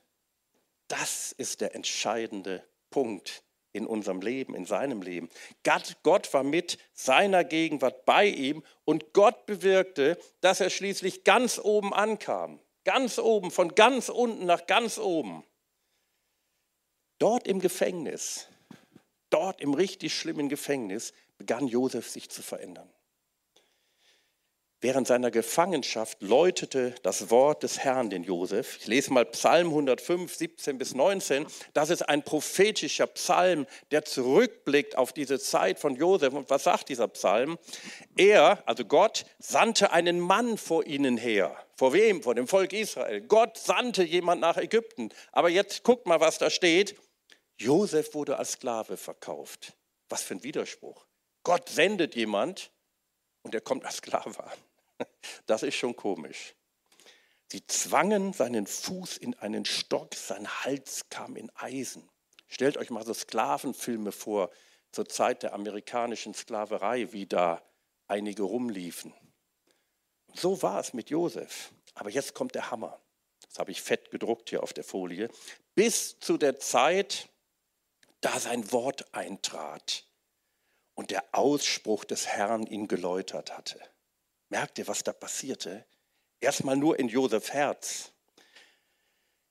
Das 0.88 1.32
ist 1.32 1.60
der 1.60 1.74
entscheidende 1.74 2.64
Punkt 2.90 3.44
in 3.72 3.86
unserem 3.86 4.20
Leben, 4.20 4.54
in 4.54 4.64
seinem 4.64 5.02
Leben. 5.02 5.28
Gott, 5.62 5.96
Gott 6.02 6.32
war 6.34 6.42
mit 6.42 6.78
seiner 6.92 7.44
Gegenwart 7.44 8.04
bei 8.04 8.26
ihm 8.26 8.62
und 8.84 9.12
Gott 9.12 9.46
bewirkte, 9.46 10.18
dass 10.40 10.60
er 10.60 10.70
schließlich 10.70 11.24
ganz 11.24 11.58
oben 11.58 11.94
ankam. 11.94 12.60
Ganz 12.84 13.18
oben, 13.18 13.50
von 13.50 13.74
ganz 13.74 14.08
unten 14.08 14.46
nach 14.46 14.66
ganz 14.66 14.98
oben. 14.98 15.44
Dort 17.18 17.46
im 17.46 17.60
Gefängnis, 17.60 18.48
dort 19.28 19.60
im 19.60 19.74
richtig 19.74 20.14
schlimmen 20.14 20.48
Gefängnis, 20.48 21.12
begann 21.36 21.68
Josef 21.68 22.08
sich 22.08 22.30
zu 22.30 22.42
verändern. 22.42 22.90
Während 24.82 25.06
seiner 25.06 25.30
Gefangenschaft 25.30 26.22
läutete 26.22 26.94
das 27.02 27.28
Wort 27.28 27.64
des 27.64 27.80
Herrn 27.80 28.08
den 28.08 28.24
Josef. 28.24 28.78
Ich 28.80 28.86
lese 28.86 29.12
mal 29.12 29.26
Psalm 29.26 29.66
105, 29.66 30.34
17 30.34 30.78
bis 30.78 30.94
19. 30.94 31.46
Das 31.74 31.90
ist 31.90 32.08
ein 32.08 32.22
prophetischer 32.22 33.06
Psalm, 33.08 33.66
der 33.90 34.06
zurückblickt 34.06 34.96
auf 34.96 35.12
diese 35.12 35.38
Zeit 35.38 35.78
von 35.78 35.96
Josef. 35.96 36.32
Und 36.32 36.48
was 36.48 36.64
sagt 36.64 36.88
dieser 36.88 37.08
Psalm? 37.08 37.58
Er, 38.16 38.66
also 38.66 38.86
Gott, 38.86 39.26
sandte 39.38 39.92
einen 39.92 40.18
Mann 40.18 40.56
vor 40.56 40.86
ihnen 40.86 41.18
her. 41.18 41.54
Vor 41.76 41.92
wem? 41.92 42.22
Vor 42.22 42.34
dem 42.34 42.48
Volk 42.48 42.72
Israel. 42.72 43.20
Gott 43.20 43.58
sandte 43.58 44.02
jemand 44.02 44.40
nach 44.40 44.56
Ägypten. 44.56 45.10
Aber 45.30 45.50
jetzt 45.50 45.82
guckt 45.82 46.06
mal, 46.06 46.20
was 46.20 46.38
da 46.38 46.48
steht. 46.48 46.96
Josef 47.58 48.14
wurde 48.14 48.38
als 48.38 48.52
Sklave 48.52 48.96
verkauft. 48.96 49.74
Was 50.08 50.22
für 50.22 50.36
ein 50.36 50.42
Widerspruch. 50.42 51.04
Gott 51.42 51.68
sendet 51.68 52.14
jemand 52.16 52.70
und 53.42 53.54
er 53.54 53.60
kommt 53.60 53.84
als 53.84 53.96
Sklave 53.96 54.42
an. 54.42 54.69
Das 55.46 55.62
ist 55.62 55.74
schon 55.74 55.96
komisch. 55.96 56.54
Sie 57.50 57.66
zwangen 57.66 58.32
seinen 58.32 58.66
Fuß 58.66 59.16
in 59.16 59.34
einen 59.34 59.64
Stock, 59.64 60.14
sein 60.14 60.46
Hals 60.64 61.08
kam 61.10 61.36
in 61.36 61.50
Eisen. 61.56 62.08
Stellt 62.46 62.76
euch 62.76 62.90
mal 62.90 63.04
so 63.04 63.12
Sklavenfilme 63.12 64.12
vor, 64.12 64.50
zur 64.92 65.08
Zeit 65.08 65.42
der 65.42 65.54
amerikanischen 65.54 66.34
Sklaverei, 66.34 67.12
wie 67.12 67.26
da 67.26 67.62
einige 68.06 68.42
rumliefen. 68.42 69.12
So 70.34 70.62
war 70.62 70.80
es 70.80 70.92
mit 70.92 71.10
Josef. 71.10 71.72
Aber 71.94 72.10
jetzt 72.10 72.34
kommt 72.34 72.54
der 72.54 72.70
Hammer. 72.70 73.00
Das 73.48 73.58
habe 73.58 73.72
ich 73.72 73.82
fett 73.82 74.10
gedruckt 74.10 74.50
hier 74.50 74.62
auf 74.62 74.72
der 74.72 74.84
Folie. 74.84 75.28
Bis 75.74 76.18
zu 76.20 76.36
der 76.36 76.58
Zeit, 76.60 77.28
da 78.20 78.38
sein 78.38 78.70
Wort 78.72 79.12
eintrat 79.14 80.04
und 80.94 81.10
der 81.10 81.24
Ausspruch 81.32 82.04
des 82.04 82.26
Herrn 82.26 82.66
ihn 82.66 82.86
geläutert 82.86 83.56
hatte. 83.56 83.80
Merkt 84.50 84.78
ihr, 84.78 84.88
was 84.88 85.02
da 85.02 85.12
passierte? 85.12 85.86
Erstmal 86.40 86.76
nur 86.76 86.98
in 86.98 87.08
Josef 87.08 87.52
Herz. 87.52 88.12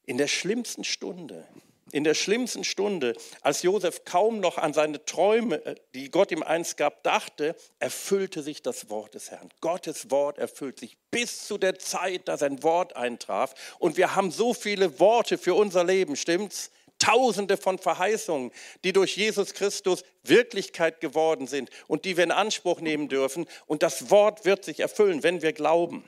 In 0.05 0.17
der 0.17 0.27
schlimmsten 0.27 0.83
Stunde, 0.83 1.47
in 1.91 2.03
der 2.03 2.13
schlimmsten 2.13 2.63
Stunde, 2.63 3.15
als 3.41 3.63
Josef 3.63 4.03
kaum 4.05 4.39
noch 4.39 4.57
an 4.57 4.73
seine 4.73 5.03
Träume, 5.05 5.63
äh, 5.65 5.75
die 5.93 6.11
Gott 6.11 6.31
ihm 6.31 6.43
einst 6.43 6.77
gab, 6.77 7.03
dachte, 7.03 7.55
erfüllte 7.79 8.43
sich 8.43 8.61
das 8.61 8.89
Wort 8.89 9.15
des 9.15 9.31
Herrn. 9.31 9.49
Gottes 9.61 10.11
Wort 10.11 10.37
erfüllt 10.37 10.79
sich 10.79 10.97
bis 11.11 11.47
zu 11.47 11.57
der 11.57 11.79
Zeit, 11.79 12.27
da 12.27 12.37
sein 12.37 12.61
Wort 12.63 12.95
eintraf. 12.95 13.77
Und 13.79 13.97
wir 13.97 14.15
haben 14.15 14.31
so 14.31 14.53
viele 14.53 14.99
Worte 14.99 15.37
für 15.37 15.53
unser 15.53 15.83
Leben, 15.83 16.15
stimmt's? 16.15 16.71
Tausende 16.99 17.57
von 17.57 17.79
Verheißungen, 17.79 18.51
die 18.83 18.93
durch 18.93 19.17
Jesus 19.17 19.53
Christus 19.53 20.03
Wirklichkeit 20.23 20.99
geworden 21.01 21.47
sind 21.47 21.69
und 21.87 22.05
die 22.05 22.17
wir 22.17 22.25
in 22.25 22.31
Anspruch 22.31 22.81
nehmen 22.81 23.07
dürfen. 23.07 23.47
Und 23.65 23.83
das 23.83 24.11
Wort 24.11 24.45
wird 24.45 24.63
sich 24.63 24.81
erfüllen, 24.81 25.23
wenn 25.23 25.41
wir 25.41 25.53
glauben. 25.53 26.07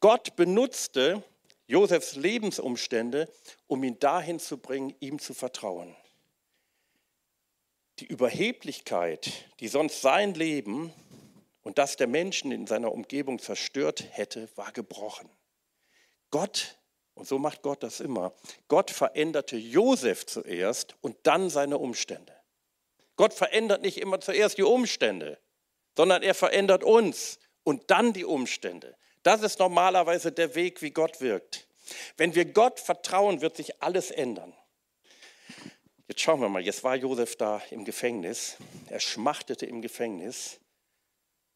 Gott 0.00 0.36
benutzte 0.36 1.22
Josefs 1.66 2.16
Lebensumstände, 2.16 3.28
um 3.66 3.84
ihn 3.84 3.98
dahin 3.98 4.40
zu 4.40 4.58
bringen, 4.58 4.94
ihm 5.00 5.18
zu 5.18 5.34
vertrauen. 5.34 5.94
Die 8.00 8.06
Überheblichkeit, 8.06 9.30
die 9.60 9.68
sonst 9.68 10.00
sein 10.00 10.34
Leben 10.34 10.92
und 11.62 11.78
das 11.78 11.96
der 11.96 12.06
Menschen 12.06 12.50
in 12.50 12.66
seiner 12.66 12.92
Umgebung 12.92 13.38
zerstört 13.38 14.04
hätte, 14.10 14.48
war 14.56 14.72
gebrochen. 14.72 15.28
Gott 16.30 16.79
und 17.20 17.26
so 17.26 17.38
macht 17.38 17.60
Gott 17.60 17.82
das 17.82 18.00
immer. 18.00 18.32
Gott 18.68 18.90
veränderte 18.90 19.58
Josef 19.58 20.24
zuerst 20.24 20.96
und 21.02 21.18
dann 21.24 21.50
seine 21.50 21.76
Umstände. 21.76 22.32
Gott 23.16 23.34
verändert 23.34 23.82
nicht 23.82 23.98
immer 23.98 24.20
zuerst 24.20 24.56
die 24.56 24.62
Umstände, 24.62 25.38
sondern 25.94 26.22
er 26.22 26.34
verändert 26.34 26.82
uns 26.82 27.38
und 27.62 27.90
dann 27.90 28.14
die 28.14 28.24
Umstände. 28.24 28.96
Das 29.22 29.42
ist 29.42 29.58
normalerweise 29.58 30.32
der 30.32 30.54
Weg, 30.54 30.80
wie 30.80 30.92
Gott 30.92 31.20
wirkt. 31.20 31.68
Wenn 32.16 32.34
wir 32.34 32.46
Gott 32.46 32.80
vertrauen, 32.80 33.42
wird 33.42 33.54
sich 33.54 33.82
alles 33.82 34.10
ändern. 34.10 34.54
Jetzt 36.08 36.22
schauen 36.22 36.40
wir 36.40 36.48
mal, 36.48 36.62
jetzt 36.62 36.82
war 36.84 36.96
Josef 36.96 37.36
da 37.36 37.60
im 37.70 37.84
Gefängnis. 37.84 38.56
Er 38.88 39.00
schmachtete 39.00 39.66
im 39.66 39.82
Gefängnis. 39.82 40.58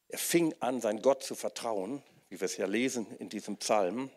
Er 0.08 0.18
fing 0.18 0.54
an, 0.60 0.82
sein 0.82 1.00
Gott 1.00 1.22
zu 1.22 1.34
vertrauen, 1.34 2.02
wie 2.28 2.38
wir 2.38 2.44
es 2.44 2.58
ja 2.58 2.66
lesen 2.66 3.06
in 3.18 3.30
diesem 3.30 3.56
Psalm 3.56 4.10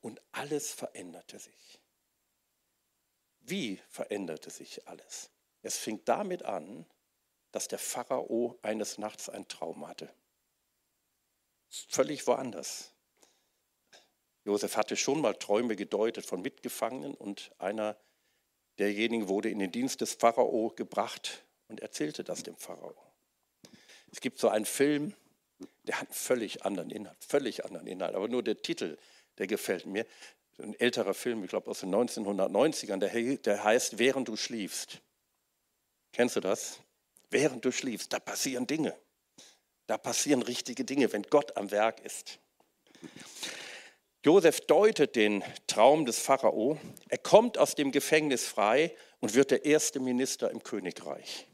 und 0.00 0.20
alles 0.32 0.72
veränderte 0.72 1.38
sich. 1.38 1.80
Wie 3.40 3.80
veränderte 3.88 4.50
sich 4.50 4.86
alles? 4.86 5.30
Es 5.62 5.76
fing 5.76 6.00
damit 6.04 6.44
an, 6.44 6.86
dass 7.52 7.68
der 7.68 7.78
Pharao 7.78 8.58
eines 8.62 8.98
Nachts 8.98 9.28
einen 9.28 9.48
Traum 9.48 9.86
hatte. 9.88 10.12
Völlig 11.88 12.26
woanders. 12.26 12.92
Josef 14.44 14.76
hatte 14.76 14.96
schon 14.96 15.20
mal 15.20 15.34
Träume 15.34 15.76
gedeutet 15.76 16.24
von 16.24 16.40
Mitgefangenen 16.40 17.14
und 17.14 17.50
einer 17.58 17.96
derjenigen 18.78 19.28
wurde 19.28 19.50
in 19.50 19.58
den 19.58 19.72
Dienst 19.72 20.00
des 20.00 20.14
Pharao 20.14 20.70
gebracht 20.70 21.44
und 21.68 21.80
erzählte 21.80 22.24
das 22.24 22.42
dem 22.42 22.56
Pharao. 22.56 22.94
Es 24.10 24.20
gibt 24.20 24.38
so 24.38 24.48
einen 24.48 24.64
Film, 24.64 25.14
der 25.84 25.96
hat 26.00 26.08
einen 26.08 26.14
völlig 26.14 26.64
anderen 26.64 26.90
Inhalt, 26.90 27.22
völlig 27.22 27.64
anderen 27.64 27.86
Inhalt, 27.86 28.14
aber 28.14 28.28
nur 28.28 28.42
der 28.42 28.62
Titel 28.62 28.96
der 29.38 29.46
gefällt 29.46 29.86
mir. 29.86 30.06
Ein 30.60 30.74
älterer 30.78 31.14
Film, 31.14 31.44
ich 31.44 31.50
glaube 31.50 31.70
aus 31.70 31.80
den 31.80 31.94
1990ern, 31.94 32.98
der, 32.98 33.36
der 33.36 33.64
heißt 33.64 33.98
Während 33.98 34.28
du 34.28 34.36
schliefst. 34.36 35.00
Kennst 36.12 36.36
du 36.36 36.40
das? 36.40 36.80
Während 37.30 37.64
du 37.64 37.70
schliefst, 37.70 38.12
da 38.12 38.18
passieren 38.18 38.66
Dinge. 38.66 38.96
Da 39.86 39.96
passieren 39.96 40.42
richtige 40.42 40.84
Dinge, 40.84 41.12
wenn 41.12 41.22
Gott 41.22 41.56
am 41.56 41.70
Werk 41.70 42.00
ist. 42.00 42.40
Josef 44.24 44.60
deutet 44.62 45.14
den 45.16 45.44
Traum 45.66 46.04
des 46.04 46.18
Pharao. 46.18 46.78
Er 47.08 47.18
kommt 47.18 47.56
aus 47.56 47.74
dem 47.74 47.92
Gefängnis 47.92 48.46
frei 48.46 48.94
und 49.20 49.34
wird 49.34 49.52
der 49.52 49.64
erste 49.64 50.00
Minister 50.00 50.50
im 50.50 50.62
Königreich. 50.62 51.46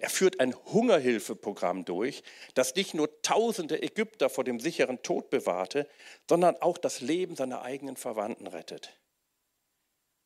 Er 0.00 0.10
führt 0.10 0.40
ein 0.40 0.54
Hungerhilfeprogramm 0.54 1.84
durch, 1.84 2.22
das 2.54 2.74
nicht 2.74 2.94
nur 2.94 3.20
tausende 3.22 3.82
Ägypter 3.82 4.30
vor 4.30 4.44
dem 4.44 4.60
sicheren 4.60 5.02
Tod 5.02 5.30
bewahrte, 5.30 5.88
sondern 6.28 6.56
auch 6.56 6.78
das 6.78 7.00
Leben 7.00 7.34
seiner 7.36 7.62
eigenen 7.62 7.96
Verwandten 7.96 8.46
rettet. 8.46 8.98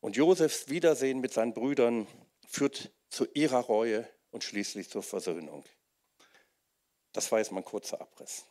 Und 0.00 0.16
Josefs 0.16 0.68
Wiedersehen 0.68 1.20
mit 1.20 1.32
seinen 1.32 1.54
Brüdern 1.54 2.06
führt 2.46 2.90
zu 3.08 3.26
ihrer 3.34 3.60
Reue 3.60 4.08
und 4.30 4.44
schließlich 4.44 4.90
zur 4.90 5.02
Versöhnung. 5.02 5.64
Das 7.12 7.30
war 7.30 7.38
jetzt 7.38 7.52
mal 7.52 7.60
ein 7.60 7.64
kurzer 7.64 8.00
Abriss. 8.00 8.46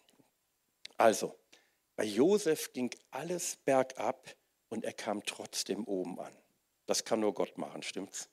Also, 0.97 1.35
bei 1.95 2.05
Josef 2.05 2.73
ging 2.73 2.89
alles 3.11 3.57
bergab 3.65 4.35
und 4.69 4.85
er 4.85 4.93
kam 4.93 5.25
trotzdem 5.25 5.83
oben 5.85 6.19
an. 6.19 6.35
Das 6.85 7.03
kann 7.03 7.19
nur 7.19 7.33
Gott 7.33 7.57
machen, 7.57 7.83
stimmt's? 7.83 8.29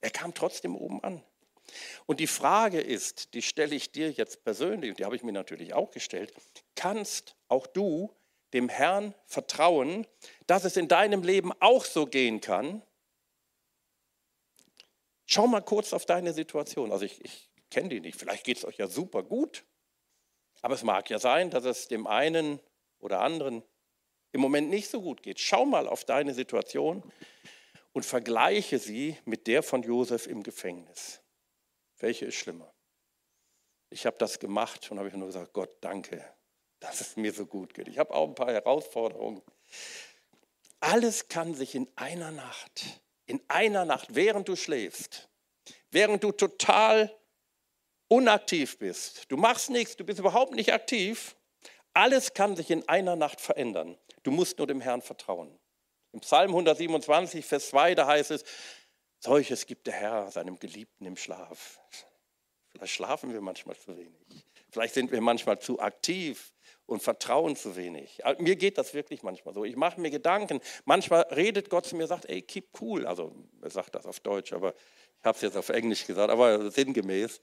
Er 0.00 0.10
kam 0.10 0.32
trotzdem 0.34 0.76
oben 0.76 1.02
an. 1.02 1.22
Und 2.06 2.20
die 2.20 2.26
Frage 2.26 2.80
ist, 2.80 3.34
die 3.34 3.42
stelle 3.42 3.74
ich 3.74 3.92
dir 3.92 4.10
jetzt 4.10 4.44
persönlich, 4.44 4.90
und 4.90 4.98
die 4.98 5.04
habe 5.04 5.16
ich 5.16 5.22
mir 5.22 5.32
natürlich 5.32 5.74
auch 5.74 5.90
gestellt, 5.90 6.32
kannst 6.74 7.36
auch 7.48 7.66
du 7.66 8.14
dem 8.52 8.68
Herrn 8.68 9.14
vertrauen, 9.26 10.06
dass 10.46 10.64
es 10.64 10.76
in 10.76 10.88
deinem 10.88 11.22
Leben 11.22 11.52
auch 11.60 11.84
so 11.84 12.06
gehen 12.06 12.40
kann? 12.40 12.82
Schau 15.26 15.46
mal 15.46 15.62
kurz 15.62 15.92
auf 15.92 16.06
deine 16.06 16.32
Situation. 16.32 16.92
Also 16.92 17.04
ich, 17.04 17.24
ich 17.24 17.50
kenne 17.70 17.88
die 17.88 18.00
nicht, 18.00 18.18
vielleicht 18.18 18.44
geht 18.44 18.58
es 18.58 18.64
euch 18.64 18.76
ja 18.76 18.86
super 18.86 19.22
gut, 19.22 19.64
aber 20.62 20.74
es 20.74 20.84
mag 20.84 21.10
ja 21.10 21.18
sein, 21.18 21.50
dass 21.50 21.64
es 21.64 21.88
dem 21.88 22.06
einen 22.06 22.60
oder 23.00 23.20
anderen 23.20 23.62
im 24.32 24.40
Moment 24.40 24.70
nicht 24.70 24.88
so 24.88 25.02
gut 25.02 25.22
geht. 25.22 25.40
Schau 25.40 25.64
mal 25.64 25.88
auf 25.88 26.04
deine 26.04 26.34
Situation 26.34 27.02
und 27.92 28.04
vergleiche 28.04 28.78
sie 28.78 29.16
mit 29.24 29.46
der 29.46 29.62
von 29.62 29.82
Josef 29.82 30.26
im 30.26 30.42
Gefängnis. 30.42 31.23
Welche 31.98 32.26
ist 32.26 32.36
schlimmer? 32.36 32.72
Ich 33.90 34.06
habe 34.06 34.18
das 34.18 34.38
gemacht 34.38 34.90
und 34.90 34.98
habe 34.98 35.16
nur 35.16 35.28
gesagt, 35.28 35.52
Gott, 35.52 35.70
danke, 35.80 36.24
dass 36.80 37.00
es 37.00 37.16
mir 37.16 37.32
so 37.32 37.46
gut 37.46 37.74
geht. 37.74 37.88
Ich 37.88 37.98
habe 37.98 38.12
auch 38.12 38.28
ein 38.28 38.34
paar 38.34 38.52
Herausforderungen. 38.52 39.42
Alles 40.80 41.28
kann 41.28 41.54
sich 41.54 41.74
in 41.74 41.88
einer 41.96 42.30
Nacht, 42.30 43.00
in 43.26 43.40
einer 43.48 43.84
Nacht, 43.84 44.14
während 44.14 44.48
du 44.48 44.56
schläfst, 44.56 45.28
während 45.90 46.22
du 46.22 46.32
total 46.32 47.14
unaktiv 48.08 48.78
bist, 48.78 49.30
du 49.30 49.36
machst 49.36 49.70
nichts, 49.70 49.96
du 49.96 50.04
bist 50.04 50.18
überhaupt 50.18 50.52
nicht 50.54 50.72
aktiv, 50.72 51.36
alles 51.94 52.34
kann 52.34 52.56
sich 52.56 52.70
in 52.70 52.86
einer 52.88 53.16
Nacht 53.16 53.40
verändern. 53.40 53.96
Du 54.24 54.30
musst 54.30 54.58
nur 54.58 54.66
dem 54.66 54.80
Herrn 54.80 55.00
vertrauen. 55.00 55.58
Im 56.12 56.20
Psalm 56.20 56.50
127, 56.50 57.44
Vers 57.44 57.68
2, 57.68 57.94
da 57.94 58.06
heißt 58.06 58.30
es, 58.30 58.44
Solches 59.24 59.64
gibt 59.64 59.86
der 59.86 59.94
Herr 59.94 60.30
seinem 60.30 60.58
Geliebten 60.58 61.06
im 61.06 61.16
Schlaf. 61.16 61.80
Vielleicht 62.68 62.92
schlafen 62.92 63.32
wir 63.32 63.40
manchmal 63.40 63.74
zu 63.74 63.96
wenig. 63.96 64.44
Vielleicht 64.70 64.92
sind 64.92 65.12
wir 65.12 65.20
manchmal 65.22 65.58
zu 65.58 65.80
aktiv 65.80 66.52
und 66.84 67.02
vertrauen 67.02 67.56
zu 67.56 67.74
wenig. 67.74 68.22
Also, 68.26 68.42
mir 68.42 68.54
geht 68.56 68.76
das 68.76 68.92
wirklich 68.92 69.22
manchmal 69.22 69.54
so. 69.54 69.64
Ich 69.64 69.76
mache 69.76 69.98
mir 69.98 70.10
Gedanken. 70.10 70.60
Manchmal 70.84 71.22
redet 71.30 71.70
Gott 71.70 71.86
zu 71.86 71.96
mir, 71.96 72.06
sagt, 72.06 72.26
ey, 72.26 72.42
keep 72.42 72.68
cool. 72.82 73.06
Also 73.06 73.34
er 73.62 73.70
sagt 73.70 73.94
das 73.94 74.04
auf 74.04 74.20
Deutsch, 74.20 74.52
aber 74.52 74.74
ich 75.20 75.24
habe 75.24 75.36
es 75.36 75.40
jetzt 75.40 75.56
auf 75.56 75.70
Englisch 75.70 76.06
gesagt, 76.06 76.30
aber 76.30 76.70
sinngemäß. 76.70 77.40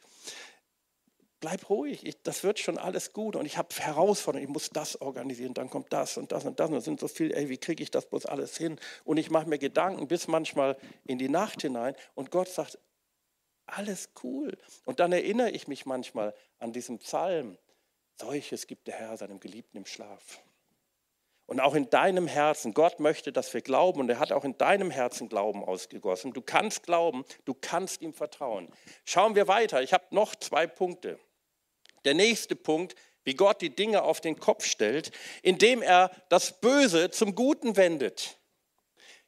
Bleib 1.41 1.69
ruhig, 1.71 2.05
ich, 2.05 2.21
das 2.21 2.43
wird 2.43 2.59
schon 2.59 2.77
alles 2.77 3.13
gut 3.13 3.35
und 3.35 3.47
ich 3.47 3.57
habe 3.57 3.69
Herausforderungen, 3.75 4.47
ich 4.47 4.53
muss 4.53 4.69
das 4.69 5.01
organisieren, 5.01 5.55
dann 5.55 5.71
kommt 5.71 5.91
das 5.91 6.15
und 6.17 6.31
das 6.31 6.45
und 6.45 6.59
das 6.59 6.69
und 6.69 6.75
das 6.75 6.85
sind 6.85 6.99
so 6.99 7.07
viel, 7.07 7.33
ey, 7.33 7.49
wie 7.49 7.57
kriege 7.57 7.81
ich 7.81 7.89
das 7.89 8.05
bloß 8.05 8.27
alles 8.27 8.55
hin? 8.55 8.79
Und 9.05 9.17
ich 9.17 9.31
mache 9.31 9.49
mir 9.49 9.57
Gedanken 9.57 10.07
bis 10.07 10.27
manchmal 10.27 10.77
in 11.03 11.17
die 11.17 11.29
Nacht 11.29 11.63
hinein 11.63 11.95
und 12.13 12.29
Gott 12.29 12.47
sagt, 12.47 12.77
alles 13.65 14.09
cool. 14.23 14.55
Und 14.85 14.99
dann 14.99 15.11
erinnere 15.11 15.49
ich 15.49 15.67
mich 15.67 15.87
manchmal 15.87 16.35
an 16.59 16.73
diesen 16.73 16.99
Psalm, 16.99 17.57
solches 18.19 18.67
gibt 18.67 18.87
der 18.87 18.95
Herr 18.95 19.17
seinem 19.17 19.39
Geliebten 19.39 19.77
im 19.77 19.87
Schlaf. 19.87 20.41
Und 21.47 21.59
auch 21.59 21.73
in 21.73 21.89
deinem 21.89 22.27
Herzen, 22.27 22.73
Gott 22.73 22.99
möchte, 22.99 23.33
dass 23.33 23.53
wir 23.53 23.61
glauben 23.61 23.99
und 23.99 24.09
er 24.09 24.19
hat 24.19 24.31
auch 24.31 24.45
in 24.45 24.57
deinem 24.57 24.91
Herzen 24.91 25.27
Glauben 25.27 25.65
ausgegossen. 25.65 26.33
Du 26.33 26.41
kannst 26.41 26.83
glauben, 26.83 27.25
du 27.45 27.53
kannst 27.53 28.01
ihm 28.01 28.13
vertrauen. 28.13 28.69
Schauen 29.05 29.35
wir 29.35 29.47
weiter. 29.47 29.81
Ich 29.81 29.91
habe 29.91 30.05
noch 30.11 30.35
zwei 30.35 30.67
Punkte. 30.67 31.19
Der 32.05 32.13
nächste 32.13 32.55
Punkt, 32.55 32.95
wie 33.23 33.35
Gott 33.35 33.61
die 33.61 33.75
Dinge 33.75 34.03
auf 34.03 34.21
den 34.21 34.39
Kopf 34.39 34.65
stellt, 34.65 35.11
indem 35.43 35.81
er 35.81 36.11
das 36.29 36.59
Böse 36.59 37.11
zum 37.11 37.35
Guten 37.35 37.77
wendet. 37.77 38.37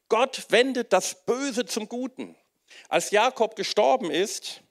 Gott 0.08 0.46
wendet 0.48 0.92
das 0.92 1.24
Böse 1.24 1.64
zum 1.66 1.88
Guten. 1.88 2.36
Als 2.88 3.10
Jakob 3.10 3.56
gestorben 3.56 4.10
ist, 4.10 4.62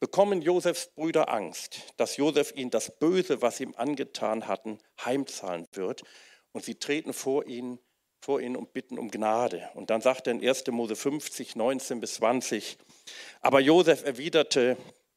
bekommen 0.00 0.42
Josefs 0.42 0.88
Brüder 0.94 1.28
Angst, 1.28 1.80
dass 1.96 2.16
Josef 2.16 2.52
ihnen 2.54 2.70
das 2.70 2.98
Böse, 2.98 3.42
was 3.42 3.56
sie 3.56 3.64
ihm 3.64 3.74
angetan 3.76 4.46
hatten, 4.46 4.78
heimzahlen 5.04 5.66
wird. 5.72 6.02
Und 6.52 6.64
sie 6.64 6.76
treten 6.76 7.12
vor 7.12 7.46
ihn, 7.46 7.78
vor 8.20 8.40
ihn 8.40 8.56
und 8.56 8.72
bitten 8.72 8.98
um 8.98 9.10
Gnade. 9.10 9.70
Und 9.74 9.90
dann 9.90 10.00
sagt 10.00 10.26
er 10.26 10.32
in 10.32 10.46
1. 10.46 10.66
Mose 10.68 10.96
50, 10.96 11.56
19 11.56 12.00
bis 12.00 12.14
20, 12.14 12.78
aber 13.40 13.60
Josef 13.60 14.04
erwiderte, 14.04 14.76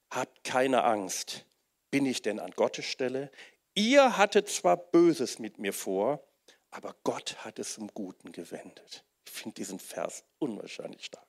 habt 0.10 0.44
keine 0.44 0.84
Angst, 0.84 1.46
bin 1.92 2.06
ich 2.06 2.22
denn 2.22 2.40
an 2.40 2.52
Gottes 2.52 2.86
Stelle? 2.86 3.30
Ihr 3.76 4.18
hattet 4.18 4.50
zwar 4.50 4.78
Böses 4.78 5.40
mit 5.40 5.60
mir 5.60 5.74
vor, 5.74 6.24
aber 6.72 6.96
Gott 7.04 7.38
hat 7.46 7.60
es 7.60 7.74
zum 7.74 7.90
Guten 7.90 8.32
gewendet. 8.32 9.04
Ich 9.26 9.32
finde 9.32 9.56
diesen 9.56 9.80
Vers 9.80 10.24
unwahrscheinlich 10.40 11.06
stark 11.06 11.28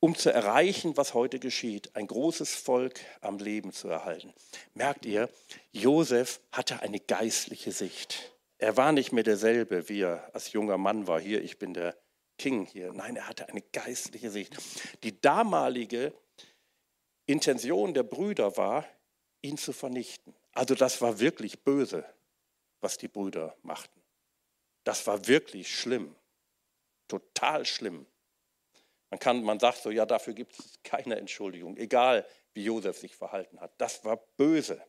um 0.00 0.14
zu 0.14 0.32
erreichen, 0.32 0.96
was 0.96 1.14
heute 1.14 1.38
geschieht, 1.38 1.94
ein 1.96 2.06
großes 2.06 2.54
Volk 2.54 3.00
am 3.20 3.38
Leben 3.38 3.72
zu 3.72 3.88
erhalten. 3.88 4.32
Merkt 4.74 5.06
ihr, 5.06 5.28
Josef 5.72 6.40
hatte 6.52 6.80
eine 6.80 7.00
geistliche 7.00 7.72
Sicht. 7.72 8.32
Er 8.58 8.76
war 8.76 8.92
nicht 8.92 9.12
mehr 9.12 9.24
derselbe, 9.24 9.88
wie 9.88 10.02
er 10.02 10.30
als 10.34 10.52
junger 10.52 10.78
Mann 10.78 11.06
war. 11.06 11.20
Hier, 11.20 11.42
ich 11.42 11.58
bin 11.58 11.74
der 11.74 11.96
King 12.38 12.66
hier. 12.66 12.92
Nein, 12.92 13.16
er 13.16 13.28
hatte 13.28 13.48
eine 13.48 13.62
geistliche 13.62 14.30
Sicht. 14.30 14.56
Die 15.02 15.20
damalige 15.20 16.12
Intention 17.26 17.94
der 17.94 18.02
Brüder 18.02 18.56
war, 18.56 18.86
ihn 19.42 19.58
zu 19.58 19.72
vernichten. 19.72 20.34
Also 20.52 20.74
das 20.74 21.00
war 21.00 21.20
wirklich 21.20 21.62
böse, 21.62 22.04
was 22.80 22.98
die 22.98 23.08
Brüder 23.08 23.56
machten. 23.62 24.02
Das 24.84 25.06
war 25.06 25.26
wirklich 25.26 25.78
schlimm, 25.78 26.14
total 27.08 27.64
schlimm. 27.64 28.06
Man, 29.10 29.20
kann, 29.20 29.42
man 29.42 29.60
sagt 29.60 29.78
so, 29.78 29.90
ja, 29.90 30.06
dafür 30.06 30.34
gibt 30.34 30.58
es 30.58 30.80
keine 30.82 31.16
Entschuldigung, 31.16 31.76
egal 31.76 32.26
wie 32.54 32.64
Josef 32.64 32.98
sich 32.98 33.14
verhalten 33.14 33.60
hat. 33.60 33.72
Das 33.78 34.04
war 34.04 34.16
böse, 34.36 34.82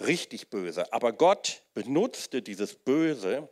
richtig 0.00 0.50
böse. 0.50 0.92
Aber 0.92 1.12
Gott 1.12 1.62
benutzte 1.74 2.42
dieses 2.42 2.74
Böse 2.74 3.48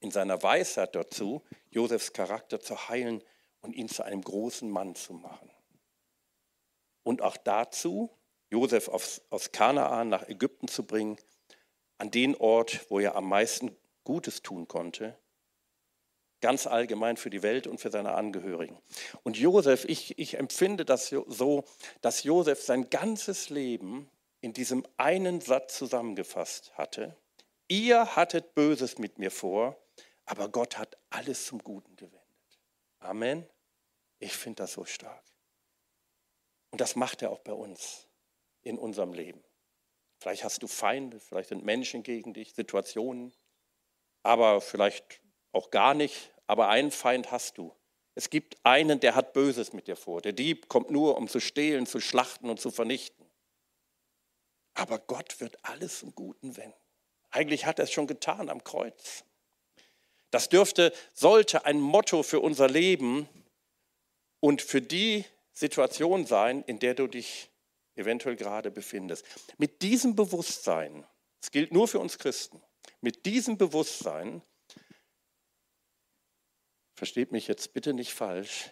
in 0.00 0.10
seiner 0.10 0.42
Weisheit 0.42 0.94
dazu, 0.94 1.42
Josefs 1.70 2.12
Charakter 2.12 2.60
zu 2.60 2.88
heilen 2.88 3.22
und 3.60 3.74
ihn 3.74 3.88
zu 3.88 4.04
einem 4.04 4.22
großen 4.22 4.70
Mann 4.70 4.94
zu 4.94 5.12
machen. 5.12 5.50
Und 7.02 7.22
auch 7.22 7.36
dazu, 7.36 8.15
Josef 8.50 8.88
aus, 8.88 9.22
aus 9.30 9.52
Kanaan 9.52 10.08
nach 10.08 10.28
Ägypten 10.28 10.68
zu 10.68 10.84
bringen, 10.84 11.16
an 11.98 12.10
den 12.10 12.34
Ort, 12.36 12.86
wo 12.90 13.00
er 13.00 13.16
am 13.16 13.28
meisten 13.28 13.74
Gutes 14.04 14.42
tun 14.42 14.68
konnte, 14.68 15.18
ganz 16.40 16.66
allgemein 16.66 17.16
für 17.16 17.30
die 17.30 17.42
Welt 17.42 17.66
und 17.66 17.78
für 17.80 17.90
seine 17.90 18.14
Angehörigen. 18.14 18.78
Und 19.22 19.36
Josef, 19.36 19.84
ich, 19.86 20.18
ich 20.18 20.38
empfinde 20.38 20.84
das 20.84 21.08
so, 21.08 21.64
dass 22.02 22.22
Josef 22.22 22.62
sein 22.62 22.90
ganzes 22.90 23.50
Leben 23.50 24.08
in 24.40 24.52
diesem 24.52 24.86
einen 24.96 25.40
Satz 25.40 25.76
zusammengefasst 25.76 26.76
hatte. 26.76 27.16
Ihr 27.68 28.14
hattet 28.14 28.54
Böses 28.54 28.98
mit 28.98 29.18
mir 29.18 29.30
vor, 29.30 29.76
aber 30.24 30.48
Gott 30.48 30.78
hat 30.78 30.96
alles 31.10 31.46
zum 31.46 31.58
Guten 31.58 31.96
gewendet. 31.96 32.22
Amen. 33.00 33.48
Ich 34.18 34.36
finde 34.36 34.62
das 34.62 34.74
so 34.74 34.84
stark. 34.84 35.24
Und 36.70 36.80
das 36.80 36.94
macht 36.94 37.22
er 37.22 37.30
auch 37.30 37.40
bei 37.40 37.52
uns 37.52 38.05
in 38.66 38.78
unserem 38.78 39.12
Leben. 39.12 39.42
Vielleicht 40.18 40.44
hast 40.44 40.62
du 40.62 40.66
Feinde, 40.66 41.20
vielleicht 41.20 41.50
sind 41.50 41.64
Menschen 41.64 42.02
gegen 42.02 42.34
dich, 42.34 42.54
Situationen, 42.54 43.32
aber 44.22 44.60
vielleicht 44.60 45.20
auch 45.52 45.70
gar 45.70 45.94
nicht, 45.94 46.32
aber 46.46 46.68
einen 46.68 46.90
Feind 46.90 47.30
hast 47.30 47.58
du. 47.58 47.74
Es 48.14 48.30
gibt 48.30 48.56
einen, 48.64 48.98
der 48.98 49.14
hat 49.14 49.34
Böses 49.34 49.72
mit 49.72 49.88
dir 49.88 49.96
vor. 49.96 50.22
Der 50.22 50.32
Dieb 50.32 50.68
kommt 50.68 50.90
nur, 50.90 51.16
um 51.16 51.28
zu 51.28 51.38
stehlen, 51.38 51.86
zu 51.86 52.00
schlachten 52.00 52.48
und 52.48 52.58
zu 52.58 52.70
vernichten. 52.70 53.26
Aber 54.74 54.98
Gott 54.98 55.40
wird 55.40 55.58
alles 55.62 56.00
zum 56.00 56.14
Guten 56.14 56.56
wenden. 56.56 56.74
Eigentlich 57.30 57.66
hat 57.66 57.78
er 57.78 57.84
es 57.84 57.92
schon 57.92 58.06
getan 58.06 58.48
am 58.48 58.64
Kreuz. 58.64 59.24
Das 60.30 60.48
dürfte, 60.48 60.92
sollte 61.12 61.66
ein 61.66 61.78
Motto 61.78 62.22
für 62.22 62.40
unser 62.40 62.68
Leben 62.68 63.28
und 64.40 64.62
für 64.62 64.82
die 64.82 65.24
Situation 65.52 66.26
sein, 66.26 66.62
in 66.64 66.78
der 66.78 66.94
du 66.94 67.06
dich 67.06 67.50
eventuell 67.96 68.36
gerade 68.36 68.70
befindest. 68.70 69.26
Mit 69.58 69.82
diesem 69.82 70.14
Bewusstsein, 70.14 71.06
es 71.42 71.50
gilt 71.50 71.72
nur 71.72 71.88
für 71.88 71.98
uns 71.98 72.18
Christen, 72.18 72.62
mit 73.00 73.26
diesem 73.26 73.58
Bewusstsein 73.58 74.42
versteht 76.94 77.32
mich 77.32 77.46
jetzt 77.46 77.74
bitte 77.74 77.92
nicht 77.92 78.14
falsch, 78.14 78.70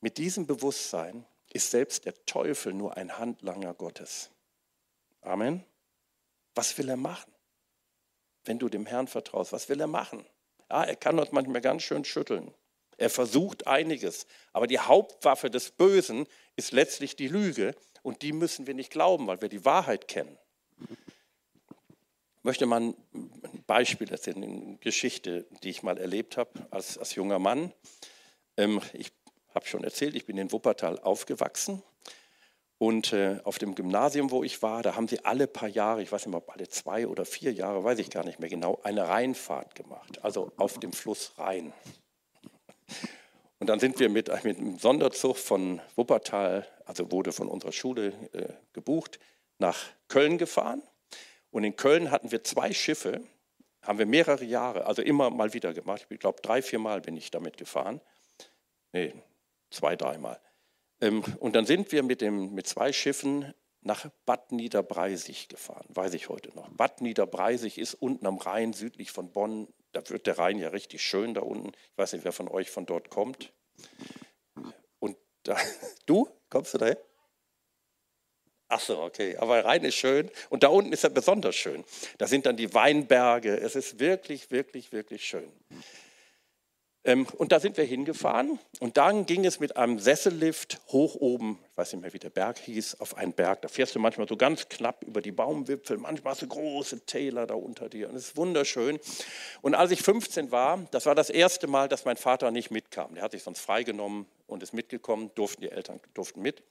mit 0.00 0.18
diesem 0.18 0.46
Bewusstsein 0.46 1.26
ist 1.50 1.70
selbst 1.70 2.04
der 2.04 2.14
Teufel 2.24 2.72
nur 2.72 2.96
ein 2.96 3.18
Handlanger 3.18 3.74
Gottes. 3.74 4.30
Amen. 5.22 5.64
Was 6.54 6.76
will 6.78 6.88
er 6.88 6.96
machen? 6.96 7.32
Wenn 8.44 8.58
du 8.58 8.68
dem 8.68 8.86
Herrn 8.86 9.08
vertraust, 9.08 9.52
was 9.52 9.68
will 9.68 9.80
er 9.80 9.86
machen? 9.86 10.24
Ja, 10.70 10.84
er 10.84 10.96
kann 10.96 11.18
uns 11.18 11.32
manchmal 11.32 11.60
ganz 11.60 11.82
schön 11.82 12.04
schütteln. 12.04 12.54
Er 12.98 13.10
versucht 13.10 13.66
einiges, 13.66 14.26
aber 14.52 14.66
die 14.66 14.78
Hauptwaffe 14.78 15.50
des 15.50 15.70
Bösen 15.70 16.26
ist 16.56 16.72
letztlich 16.72 17.16
die 17.16 17.28
Lüge 17.28 17.74
und 18.02 18.22
die 18.22 18.32
müssen 18.32 18.66
wir 18.66 18.74
nicht 18.74 18.90
glauben, 18.90 19.26
weil 19.26 19.40
wir 19.40 19.48
die 19.48 19.64
Wahrheit 19.64 20.08
kennen 20.08 20.36
möchte 22.48 22.64
mal 22.64 22.80
ein 22.80 22.94
Beispiel 23.66 24.10
erzählen, 24.10 24.42
eine 24.42 24.78
Geschichte, 24.78 25.46
die 25.62 25.68
ich 25.68 25.82
mal 25.82 25.98
erlebt 25.98 26.38
habe 26.38 26.50
als, 26.70 26.96
als 26.96 27.14
junger 27.14 27.38
Mann. 27.38 27.74
Ähm, 28.56 28.80
ich 28.94 29.12
habe 29.54 29.66
schon 29.66 29.84
erzählt, 29.84 30.14
ich 30.14 30.24
bin 30.24 30.38
in 30.38 30.50
Wuppertal 30.50 30.98
aufgewachsen 30.98 31.82
und 32.78 33.12
äh, 33.12 33.40
auf 33.44 33.58
dem 33.58 33.74
Gymnasium, 33.74 34.30
wo 34.30 34.44
ich 34.44 34.62
war, 34.62 34.82
da 34.82 34.94
haben 34.94 35.08
sie 35.08 35.22
alle 35.26 35.46
paar 35.46 35.68
Jahre, 35.68 36.00
ich 36.00 36.10
weiß 36.10 36.24
nicht 36.24 36.32
mal, 36.32 36.42
alle 36.46 36.68
zwei 36.68 37.06
oder 37.06 37.26
vier 37.26 37.52
Jahre, 37.52 37.84
weiß 37.84 37.98
ich 37.98 38.08
gar 38.08 38.24
nicht 38.24 38.40
mehr 38.40 38.48
genau, 38.48 38.80
eine 38.82 39.06
Rheinfahrt 39.06 39.74
gemacht, 39.74 40.24
also 40.24 40.50
auf 40.56 40.80
dem 40.80 40.94
Fluss 40.94 41.32
Rhein. 41.36 41.74
Und 43.58 43.68
dann 43.68 43.80
sind 43.80 43.98
wir 43.98 44.08
mit, 44.08 44.28
mit 44.44 44.58
einem 44.58 44.78
Sonderzug 44.78 45.36
von 45.36 45.80
Wuppertal, 45.96 46.66
also 46.84 47.10
wurde 47.10 47.32
von 47.32 47.48
unserer 47.48 47.72
Schule 47.72 48.12
äh, 48.32 48.52
gebucht, 48.72 49.18
nach 49.58 49.78
Köln 50.08 50.38
gefahren. 50.38 50.82
Und 51.50 51.64
in 51.64 51.76
Köln 51.76 52.10
hatten 52.10 52.30
wir 52.30 52.44
zwei 52.44 52.72
Schiffe, 52.72 53.22
haben 53.82 53.98
wir 53.98 54.06
mehrere 54.06 54.44
Jahre, 54.44 54.86
also 54.86 55.02
immer 55.02 55.30
mal 55.30 55.54
wieder 55.54 55.72
gemacht. 55.72 56.06
Ich 56.10 56.20
glaube, 56.20 56.40
drei, 56.42 56.62
vier 56.62 56.78
Mal 56.78 57.00
bin 57.00 57.16
ich 57.16 57.30
damit 57.30 57.56
gefahren. 57.56 58.00
Nee, 58.92 59.14
zwei, 59.70 59.96
dreimal. 59.96 60.40
Ähm, 61.00 61.22
und 61.40 61.56
dann 61.56 61.66
sind 61.66 61.90
wir 61.92 62.02
mit, 62.02 62.20
dem, 62.20 62.54
mit 62.54 62.66
zwei 62.66 62.92
Schiffen 62.92 63.52
nach 63.80 64.10
Bad 64.26 64.52
Niederbreisig 64.52 65.48
gefahren, 65.48 65.86
weiß 65.88 66.14
ich 66.14 66.28
heute 66.28 66.54
noch. 66.54 66.68
Bad 66.70 67.00
Niederbreisig 67.00 67.78
ist 67.78 67.94
unten 67.94 68.26
am 68.26 68.38
Rhein, 68.38 68.72
südlich 68.72 69.10
von 69.10 69.32
Bonn. 69.32 69.68
Da 69.92 70.08
wird 70.08 70.26
der 70.26 70.38
Rhein 70.38 70.58
ja 70.58 70.68
richtig 70.68 71.02
schön 71.02 71.34
da 71.34 71.40
unten. 71.40 71.68
Ich 71.68 71.98
weiß 71.98 72.12
nicht, 72.12 72.24
wer 72.24 72.32
von 72.32 72.48
euch 72.48 72.70
von 72.70 72.86
dort 72.86 73.10
kommt. 73.10 73.52
Und 74.98 75.16
da, 75.44 75.56
du, 76.06 76.28
kommst 76.50 76.74
du 76.74 76.78
daher? 76.78 76.98
Ach 78.68 78.80
so, 78.80 79.00
okay. 79.00 79.36
Aber 79.38 79.64
Rhein 79.64 79.82
ist 79.84 79.94
schön 79.94 80.30
und 80.50 80.62
da 80.62 80.68
unten 80.68 80.92
ist 80.92 81.04
er 81.04 81.10
besonders 81.10 81.56
schön. 81.56 81.84
Da 82.18 82.26
sind 82.26 82.44
dann 82.44 82.56
die 82.56 82.74
Weinberge. 82.74 83.56
Es 83.56 83.74
ist 83.74 83.98
wirklich, 83.98 84.50
wirklich, 84.50 84.92
wirklich 84.92 85.24
schön. 85.24 85.50
Ähm, 87.08 87.26
und 87.38 87.52
da 87.52 87.58
sind 87.58 87.78
wir 87.78 87.84
hingefahren 87.84 88.58
und 88.80 88.98
dann 88.98 89.24
ging 89.24 89.46
es 89.46 89.60
mit 89.60 89.78
einem 89.78 89.98
Sessellift 89.98 90.78
hoch 90.88 91.14
oben, 91.14 91.58
ich 91.70 91.78
weiß 91.78 91.94
nicht 91.94 92.02
mehr, 92.02 92.12
wie 92.12 92.18
der 92.18 92.28
Berg 92.28 92.58
hieß, 92.58 93.00
auf 93.00 93.16
einen 93.16 93.32
Berg. 93.32 93.62
Da 93.62 93.68
fährst 93.68 93.94
du 93.94 93.98
manchmal 93.98 94.28
so 94.28 94.36
ganz 94.36 94.68
knapp 94.68 95.02
über 95.04 95.22
die 95.22 95.32
Baumwipfel, 95.32 95.96
manchmal 95.96 96.32
hast 96.32 96.42
du 96.42 96.48
große 96.48 97.06
Täler 97.06 97.46
da 97.46 97.54
unter 97.54 97.88
dir 97.88 98.10
und 98.10 98.16
es 98.16 98.26
ist 98.26 98.36
wunderschön. 98.36 99.00
Und 99.62 99.74
als 99.74 99.90
ich 99.90 100.02
15 100.02 100.52
war, 100.52 100.86
das 100.90 101.06
war 101.06 101.14
das 101.14 101.30
erste 101.30 101.66
Mal, 101.66 101.88
dass 101.88 102.04
mein 102.04 102.18
Vater 102.18 102.50
nicht 102.50 102.70
mitkam. 102.70 103.14
Der 103.14 103.22
hat 103.22 103.32
sich 103.32 103.42
sonst 103.42 103.60
freigenommen 103.60 104.26
und 104.46 104.62
ist 104.62 104.74
mitgekommen, 104.74 105.30
durften 105.34 105.62
die 105.62 105.70
Eltern 105.70 106.00
durften 106.12 106.42
mit. 106.42 106.62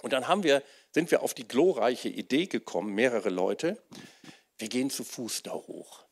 Und 0.00 0.14
dann 0.14 0.28
haben 0.28 0.44
wir, 0.44 0.62
sind 0.92 1.10
wir 1.10 1.22
auf 1.22 1.34
die 1.34 1.46
glorreiche 1.46 2.08
Idee 2.08 2.46
gekommen, 2.46 2.94
mehrere 2.94 3.28
Leute, 3.28 3.76
wir 4.56 4.68
gehen 4.70 4.88
zu 4.88 5.04
Fuß 5.04 5.42
da 5.42 5.52
hoch 5.52 6.07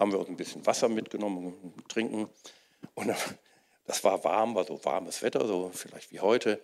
haben 0.00 0.10
wir 0.10 0.18
uns 0.18 0.28
ein 0.28 0.36
bisschen 0.36 0.66
Wasser 0.66 0.88
mitgenommen, 0.88 1.74
trinken. 1.88 2.28
Und 2.94 3.14
das 3.84 4.02
war 4.02 4.24
warm, 4.24 4.54
war 4.56 4.64
so 4.64 4.84
warmes 4.84 5.22
Wetter, 5.22 5.46
so 5.46 5.70
vielleicht 5.72 6.10
wie 6.10 6.20
heute. 6.20 6.60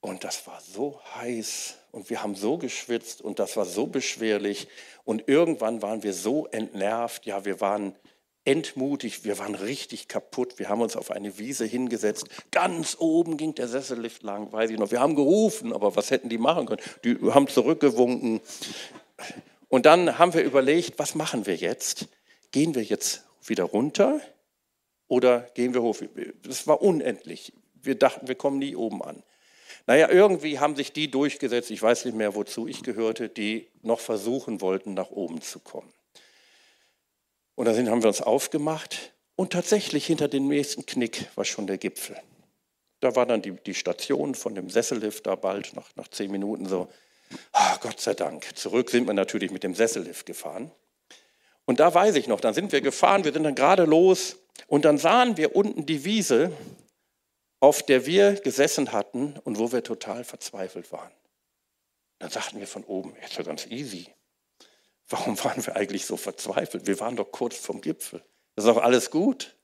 Und 0.00 0.24
das 0.24 0.46
war 0.46 0.60
so 0.60 1.00
heiß 1.16 1.76
und 1.90 2.10
wir 2.10 2.22
haben 2.22 2.34
so 2.34 2.58
geschwitzt 2.58 3.20
und 3.22 3.38
das 3.38 3.56
war 3.56 3.64
so 3.64 3.86
beschwerlich. 3.86 4.68
Und 5.04 5.28
irgendwann 5.28 5.82
waren 5.82 6.02
wir 6.02 6.12
so 6.12 6.46
entnervt, 6.46 7.26
ja, 7.26 7.44
wir 7.44 7.60
waren 7.60 7.96
entmutigt, 8.44 9.24
wir 9.24 9.38
waren 9.38 9.56
richtig 9.56 10.06
kaputt. 10.06 10.58
Wir 10.58 10.68
haben 10.68 10.80
uns 10.80 10.96
auf 10.96 11.10
eine 11.10 11.38
Wiese 11.38 11.64
hingesetzt. 11.64 12.28
Ganz 12.52 12.96
oben 13.00 13.36
ging 13.36 13.54
der 13.56 13.66
Sessellift 13.66 14.22
lang, 14.22 14.52
weiß 14.52 14.70
ich 14.70 14.78
noch. 14.78 14.92
Wir 14.92 15.00
haben 15.00 15.16
gerufen, 15.16 15.72
aber 15.72 15.96
was 15.96 16.12
hätten 16.12 16.28
die 16.28 16.38
machen 16.38 16.66
können? 16.66 16.82
Die 17.02 17.18
haben 17.32 17.48
zurückgewunken. 17.48 18.40
Und 19.68 19.86
dann 19.86 20.18
haben 20.18 20.34
wir 20.34 20.42
überlegt, 20.42 20.98
was 20.98 21.14
machen 21.14 21.46
wir 21.46 21.56
jetzt? 21.56 22.08
Gehen 22.52 22.74
wir 22.74 22.82
jetzt 22.82 23.24
wieder 23.44 23.64
runter 23.64 24.20
oder 25.08 25.40
gehen 25.54 25.74
wir 25.74 25.82
hoch? 25.82 25.96
Das 26.42 26.66
war 26.66 26.82
unendlich. 26.82 27.52
Wir 27.74 27.96
dachten, 27.96 28.28
wir 28.28 28.34
kommen 28.34 28.58
nie 28.58 28.76
oben 28.76 29.02
an. 29.02 29.22
Naja, 29.86 30.08
irgendwie 30.08 30.58
haben 30.58 30.74
sich 30.74 30.92
die 30.92 31.10
durchgesetzt, 31.10 31.70
ich 31.70 31.80
weiß 31.80 32.06
nicht 32.06 32.16
mehr, 32.16 32.34
wozu 32.34 32.66
ich 32.66 32.82
gehörte, 32.82 33.28
die 33.28 33.68
noch 33.82 34.00
versuchen 34.00 34.60
wollten, 34.60 34.94
nach 34.94 35.10
oben 35.10 35.40
zu 35.40 35.60
kommen. 35.60 35.92
Und 37.54 37.66
dann 37.66 37.88
haben 37.88 38.02
wir 38.02 38.08
uns 38.08 38.20
aufgemacht 38.20 39.12
und 39.36 39.52
tatsächlich 39.52 40.06
hinter 40.06 40.28
dem 40.28 40.48
nächsten 40.48 40.86
Knick 40.86 41.26
war 41.36 41.44
schon 41.44 41.66
der 41.66 41.78
Gipfel. 41.78 42.16
Da 43.00 43.14
war 43.14 43.26
dann 43.26 43.42
die, 43.42 43.52
die 43.52 43.74
Station 43.74 44.34
von 44.34 44.54
dem 44.54 44.70
Sessellift 44.70 45.26
da 45.26 45.36
bald, 45.36 45.74
nach, 45.74 45.94
nach 45.96 46.08
zehn 46.08 46.30
Minuten 46.30 46.66
so. 46.66 46.88
Ah, 47.52 47.78
Gott 47.80 48.00
sei 48.00 48.14
Dank. 48.14 48.56
Zurück 48.56 48.90
sind 48.90 49.06
wir 49.06 49.14
natürlich 49.14 49.50
mit 49.50 49.62
dem 49.62 49.74
Sessellift 49.74 50.26
gefahren. 50.26 50.70
Und 51.64 51.80
da 51.80 51.92
weiß 51.92 52.14
ich 52.16 52.28
noch, 52.28 52.40
dann 52.40 52.54
sind 52.54 52.72
wir 52.72 52.80
gefahren, 52.80 53.24
wir 53.24 53.32
sind 53.32 53.42
dann 53.42 53.54
gerade 53.54 53.84
los 53.84 54.36
und 54.68 54.84
dann 54.84 54.98
sahen 54.98 55.36
wir 55.36 55.56
unten 55.56 55.84
die 55.84 56.04
Wiese, 56.04 56.52
auf 57.60 57.82
der 57.82 58.06
wir 58.06 58.34
gesessen 58.34 58.92
hatten 58.92 59.34
und 59.44 59.58
wo 59.58 59.72
wir 59.72 59.82
total 59.82 60.22
verzweifelt 60.22 60.92
waren. 60.92 61.10
Dann 62.18 62.30
sagten 62.30 62.60
wir 62.60 62.68
von 62.68 62.84
oben, 62.84 63.16
ist 63.16 63.36
ja 63.36 63.42
ganz 63.42 63.66
easy. 63.66 64.08
Warum 65.08 65.42
waren 65.44 65.64
wir 65.66 65.76
eigentlich 65.76 66.06
so 66.06 66.16
verzweifelt? 66.16 66.86
Wir 66.86 66.98
waren 67.00 67.16
doch 67.16 67.30
kurz 67.30 67.56
vom 67.56 67.80
Gipfel. 67.80 68.22
Das 68.54 68.64
ist 68.64 68.70
doch 68.70 68.82
alles 68.82 69.10
gut. 69.10 69.56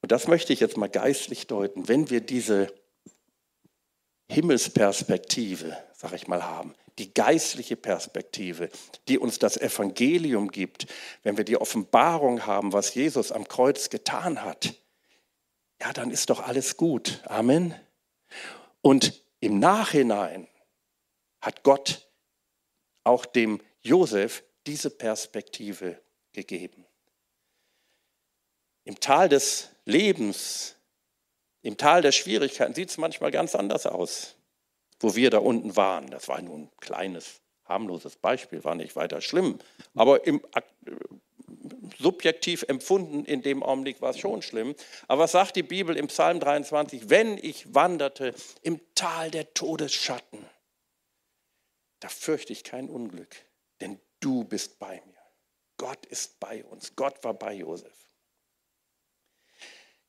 Und 0.00 0.12
das 0.12 0.28
möchte 0.28 0.52
ich 0.52 0.60
jetzt 0.60 0.76
mal 0.76 0.88
geistlich 0.88 1.46
deuten. 1.46 1.88
Wenn 1.88 2.10
wir 2.10 2.20
diese 2.20 2.72
Himmelsperspektive, 4.30 5.76
sag 5.94 6.12
ich 6.12 6.28
mal, 6.28 6.44
haben, 6.44 6.74
die 6.98 7.14
geistliche 7.14 7.76
Perspektive, 7.76 8.70
die 9.06 9.18
uns 9.18 9.38
das 9.38 9.56
Evangelium 9.56 10.48
gibt, 10.48 10.86
wenn 11.22 11.36
wir 11.36 11.44
die 11.44 11.56
Offenbarung 11.56 12.44
haben, 12.46 12.72
was 12.72 12.94
Jesus 12.94 13.32
am 13.32 13.46
Kreuz 13.46 13.88
getan 13.88 14.42
hat, 14.42 14.74
ja, 15.80 15.92
dann 15.92 16.10
ist 16.10 16.30
doch 16.30 16.40
alles 16.40 16.76
gut. 16.76 17.22
Amen. 17.24 17.74
Und 18.82 19.22
im 19.40 19.58
Nachhinein 19.60 20.48
hat 21.40 21.62
Gott 21.62 22.08
auch 23.04 23.24
dem 23.24 23.60
Josef 23.80 24.42
diese 24.66 24.90
Perspektive 24.90 26.00
gegeben. 26.32 26.84
Im 28.84 28.98
Tal 29.00 29.28
des 29.28 29.70
Lebens, 29.84 30.76
im 31.62 31.76
Tal 31.76 32.02
der 32.02 32.12
Schwierigkeiten 32.12 32.74
sieht 32.74 32.90
es 32.90 32.98
manchmal 32.98 33.30
ganz 33.30 33.54
anders 33.54 33.86
aus 33.86 34.38
wo 35.00 35.14
wir 35.14 35.30
da 35.30 35.38
unten 35.38 35.76
waren. 35.76 36.08
Das 36.10 36.28
war 36.28 36.40
nur 36.42 36.58
ein 36.58 36.70
kleines, 36.80 37.40
harmloses 37.64 38.16
Beispiel, 38.16 38.64
war 38.64 38.74
nicht 38.74 38.96
weiter 38.96 39.20
schlimm. 39.20 39.58
Aber 39.94 40.26
im, 40.26 40.42
äh, 40.54 40.62
subjektiv 41.98 42.64
empfunden 42.68 43.24
in 43.24 43.42
dem 43.42 43.62
Augenblick 43.62 44.00
war 44.00 44.10
es 44.10 44.18
schon 44.18 44.42
schlimm. 44.42 44.74
Aber 45.06 45.24
was 45.24 45.32
sagt 45.32 45.56
die 45.56 45.62
Bibel 45.62 45.96
im 45.96 46.08
Psalm 46.08 46.40
23? 46.40 47.10
Wenn 47.10 47.38
ich 47.38 47.74
wanderte 47.74 48.34
im 48.62 48.80
Tal 48.94 49.30
der 49.30 49.54
Todesschatten, 49.54 50.44
da 52.00 52.08
fürchte 52.08 52.52
ich 52.52 52.64
kein 52.64 52.88
Unglück, 52.88 53.34
denn 53.80 53.98
du 54.20 54.44
bist 54.44 54.78
bei 54.78 55.02
mir. 55.06 55.14
Gott 55.78 56.06
ist 56.06 56.40
bei 56.40 56.64
uns. 56.64 56.94
Gott 56.96 57.22
war 57.24 57.34
bei 57.34 57.54
Josef. 57.54 57.92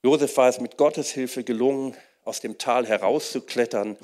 Josef 0.03 0.37
war 0.37 0.49
es 0.49 0.59
mit 0.59 0.77
Gottes 0.77 1.11
Hilfe 1.11 1.43
gelungen, 1.43 1.95
aus 2.23 2.39
dem 2.39 2.57
Tal 2.57 2.85
herauszuklettern 2.85 3.97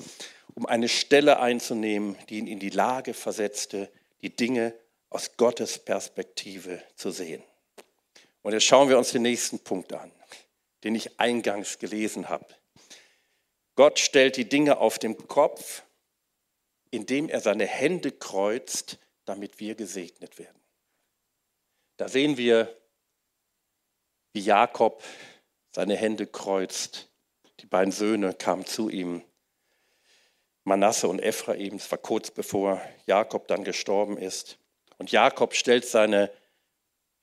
um 0.56 0.66
eine 0.66 0.88
Stelle 0.88 1.38
einzunehmen, 1.38 2.16
die 2.28 2.38
ihn 2.38 2.46
in 2.46 2.58
die 2.58 2.70
Lage 2.70 3.12
versetzte, 3.12 3.90
die 4.22 4.34
Dinge 4.34 4.74
aus 5.10 5.36
Gottes 5.36 5.78
Perspektive 5.78 6.82
zu 6.96 7.10
sehen. 7.10 7.42
Und 8.42 8.52
jetzt 8.52 8.64
schauen 8.64 8.88
wir 8.88 8.96
uns 8.96 9.12
den 9.12 9.22
nächsten 9.22 9.58
Punkt 9.58 9.92
an, 9.92 10.10
den 10.82 10.94
ich 10.94 11.20
eingangs 11.20 11.78
gelesen 11.78 12.30
habe. 12.30 12.46
Gott 13.74 13.98
stellt 13.98 14.36
die 14.38 14.48
Dinge 14.48 14.78
auf 14.78 14.98
den 14.98 15.28
Kopf, 15.28 15.82
indem 16.90 17.28
er 17.28 17.40
seine 17.40 17.66
Hände 17.66 18.10
kreuzt, 18.10 18.98
damit 19.26 19.60
wir 19.60 19.74
gesegnet 19.74 20.38
werden. 20.38 20.58
Da 21.98 22.08
sehen 22.08 22.38
wir, 22.38 22.74
wie 24.32 24.40
Jakob 24.40 25.02
seine 25.76 25.94
Hände 25.94 26.26
kreuzt. 26.26 27.10
Die 27.60 27.66
beiden 27.66 27.92
Söhne 27.92 28.32
kamen 28.32 28.64
zu 28.64 28.88
ihm 28.88 29.22
Manasse 30.64 31.06
und 31.06 31.18
Ephraim, 31.18 31.74
es 31.74 31.90
war 31.90 31.98
kurz 31.98 32.30
bevor 32.30 32.80
Jakob 33.04 33.46
dann 33.46 33.62
gestorben 33.62 34.16
ist. 34.16 34.58
Und 34.96 35.12
Jakob 35.12 35.54
stellt 35.54 35.84
seine, 35.84 36.30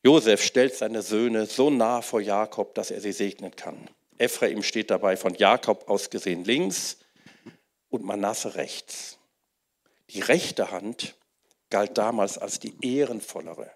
Josef 0.04 0.44
stellt 0.44 0.76
seine 0.76 1.02
Söhne 1.02 1.48
so 1.48 1.72
nah 1.72 2.04
vor 2.04 2.22
Jakob, 2.22 2.76
dass 2.76 2.92
er 2.92 3.02
sie 3.02 3.12
segnen 3.12 3.56
kann. 3.56 3.90
Ephraim 4.20 4.62
steht 4.62 4.92
dabei 4.92 5.18
von 5.18 5.34
Jakob 5.34 5.90
aus 5.90 6.12
gesehen 6.12 6.46
links 6.46 7.00
und 7.90 8.04
Manasse 8.04 8.54
rechts. 8.54 9.18
Die 10.12 10.22
rechte 10.22 10.70
Hand 10.70 11.16
galt 11.72 11.98
damals 11.98 12.38
als 12.38 12.60
die 12.60 12.76
ehrenvollere. 12.86 13.72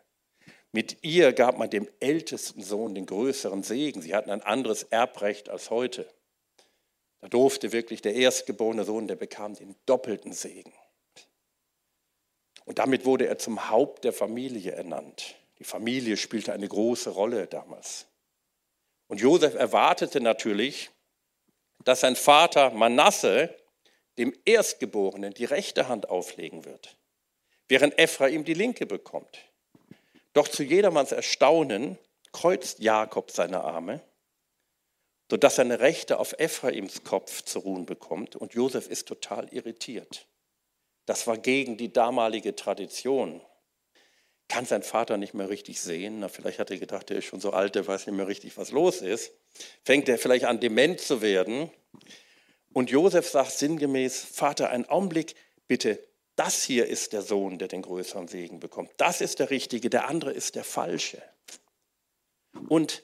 Mit 0.71 1.03
ihr 1.03 1.33
gab 1.33 1.57
man 1.57 1.69
dem 1.69 1.87
ältesten 1.99 2.61
Sohn 2.61 2.93
den 2.93 3.05
größeren 3.05 3.63
Segen. 3.63 4.01
Sie 4.01 4.13
hatten 4.13 4.29
ein 4.29 4.41
anderes 4.41 4.83
Erbrecht 4.83 5.49
als 5.49 5.69
heute. 5.69 6.07
Da 7.19 7.29
durfte 7.29 7.71
wirklich 7.71 8.01
der 8.01 8.13
erstgeborene 8.13 8.83
Sohn, 8.83 9.07
der 9.07 9.15
bekam 9.15 9.55
den 9.55 9.75
doppelten 9.85 10.33
Segen. 10.33 10.73
Und 12.65 12.79
damit 12.79 13.05
wurde 13.05 13.27
er 13.27 13.37
zum 13.37 13.69
Haupt 13.69 14.03
der 14.03 14.13
Familie 14.13 14.73
ernannt. 14.73 15.35
Die 15.59 15.63
Familie 15.63 16.17
spielte 16.17 16.53
eine 16.53 16.67
große 16.67 17.09
Rolle 17.09 17.47
damals. 17.47 18.07
Und 19.07 19.21
Josef 19.21 19.55
erwartete 19.55 20.19
natürlich, 20.19 20.91
dass 21.83 22.01
sein 22.01 22.15
Vater 22.15 22.71
Manasse 22.71 23.55
dem 24.17 24.33
Erstgeborenen 24.45 25.33
die 25.33 25.45
rechte 25.45 25.87
Hand 25.87 26.09
auflegen 26.09 26.65
wird, 26.65 26.97
während 27.67 27.97
Ephraim 27.97 28.43
die 28.43 28.53
linke 28.53 28.85
bekommt. 28.85 29.39
Doch 30.37 30.47
zu 30.47 30.63
jedermanns 30.63 31.11
Erstaunen 31.11 31.97
kreuzt 32.31 32.79
Jakob 32.79 33.31
seine 33.31 33.63
Arme 33.63 34.01
sodass 35.29 35.55
seine 35.55 35.79
Rechte 35.79 36.19
auf 36.19 36.35
Ephraims 36.37 37.03
Kopf 37.03 37.41
zu 37.41 37.59
ruhen 37.59 37.85
bekommt. 37.85 38.35
Und 38.35 38.53
Josef 38.53 38.87
ist 38.87 39.07
total 39.07 39.49
irritiert. 39.53 40.27
Das 41.05 41.27
war 41.27 41.37
gegen 41.37 41.77
die 41.77 41.91
damalige 41.91 42.55
Tradition. 42.55 43.41
Kann 44.49 44.65
sein 44.65 44.83
Vater 44.83 45.17
nicht 45.17 45.33
mehr 45.33 45.49
richtig 45.49 45.81
sehen? 45.81 46.21
Na, 46.21 46.29
vielleicht 46.29 46.59
hat 46.59 46.71
er 46.71 46.77
gedacht, 46.77 47.11
er 47.11 47.17
ist 47.17 47.25
schon 47.25 47.41
so 47.41 47.51
alt, 47.51 47.75
er 47.75 47.85
weiß 47.85 48.07
nicht 48.07 48.15
mehr 48.15 48.27
richtig, 48.27 48.57
was 48.57 48.71
los 48.71 49.01
ist. 49.01 49.33
Fängt 49.83 50.07
er 50.07 50.17
vielleicht 50.17 50.45
an, 50.45 50.61
dement 50.61 51.01
zu 51.01 51.21
werden? 51.21 51.69
Und 52.71 52.89
Josef 52.89 53.27
sagt 53.27 53.51
sinngemäß: 53.51 54.21
Vater, 54.21 54.69
einen 54.69 54.85
Augenblick, 54.85 55.35
bitte, 55.67 55.99
das 56.37 56.63
hier 56.63 56.85
ist 56.85 57.13
der 57.13 57.23
Sohn, 57.23 57.57
der 57.57 57.67
den 57.67 57.81
größeren 57.81 58.27
Segen 58.27 58.59
bekommt. 58.59 58.91
Das 58.97 59.21
ist 59.21 59.39
der 59.39 59.49
Richtige, 59.49 59.89
der 59.89 60.07
andere 60.07 60.31
ist 60.31 60.55
der 60.55 60.63
Falsche. 60.63 61.21
Und 62.69 63.03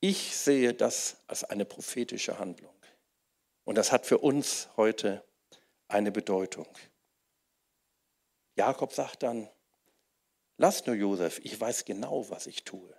ich 0.00 0.34
sehe 0.34 0.72
das 0.74 1.18
als 1.26 1.44
eine 1.44 1.64
prophetische 1.64 2.38
Handlung. 2.38 2.74
Und 3.64 3.76
das 3.76 3.92
hat 3.92 4.06
für 4.06 4.18
uns 4.18 4.68
heute 4.76 5.24
eine 5.88 6.10
Bedeutung. 6.10 6.66
Jakob 8.56 8.94
sagt 8.94 9.22
dann, 9.22 9.48
lass 10.56 10.86
nur 10.86 10.96
Josef, 10.96 11.40
ich 11.44 11.60
weiß 11.60 11.84
genau, 11.84 12.30
was 12.30 12.46
ich 12.46 12.64
tue. 12.64 12.94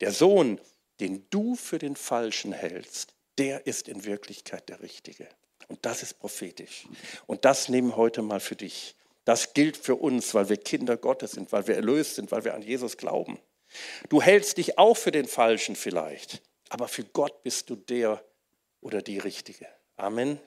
Der 0.00 0.12
Sohn, 0.12 0.58
den 0.98 1.28
du 1.28 1.56
für 1.56 1.78
den 1.78 1.94
Falschen 1.94 2.52
hältst, 2.52 3.14
der 3.36 3.66
ist 3.66 3.88
in 3.88 4.04
Wirklichkeit 4.04 4.68
der 4.70 4.80
Richtige. 4.80 5.28
Und 5.72 5.86
das 5.86 6.02
ist 6.02 6.18
prophetisch. 6.18 6.86
Und 7.26 7.46
das 7.46 7.70
nehmen 7.70 7.96
heute 7.96 8.20
mal 8.20 8.40
für 8.40 8.56
dich. 8.56 8.94
Das 9.24 9.54
gilt 9.54 9.78
für 9.78 9.96
uns, 9.96 10.34
weil 10.34 10.50
wir 10.50 10.58
Kinder 10.58 10.98
Gottes 10.98 11.32
sind, 11.32 11.50
weil 11.50 11.66
wir 11.66 11.74
erlöst 11.76 12.16
sind, 12.16 12.30
weil 12.30 12.44
wir 12.44 12.52
an 12.52 12.60
Jesus 12.60 12.98
glauben. 12.98 13.38
Du 14.10 14.20
hältst 14.20 14.58
dich 14.58 14.76
auch 14.76 14.98
für 14.98 15.12
den 15.12 15.26
Falschen 15.26 15.74
vielleicht, 15.74 16.42
aber 16.68 16.88
für 16.88 17.04
Gott 17.04 17.42
bist 17.42 17.70
du 17.70 17.76
der 17.76 18.22
oder 18.82 19.00
die 19.00 19.16
Richtige. 19.16 19.66
Amen. 19.96 20.38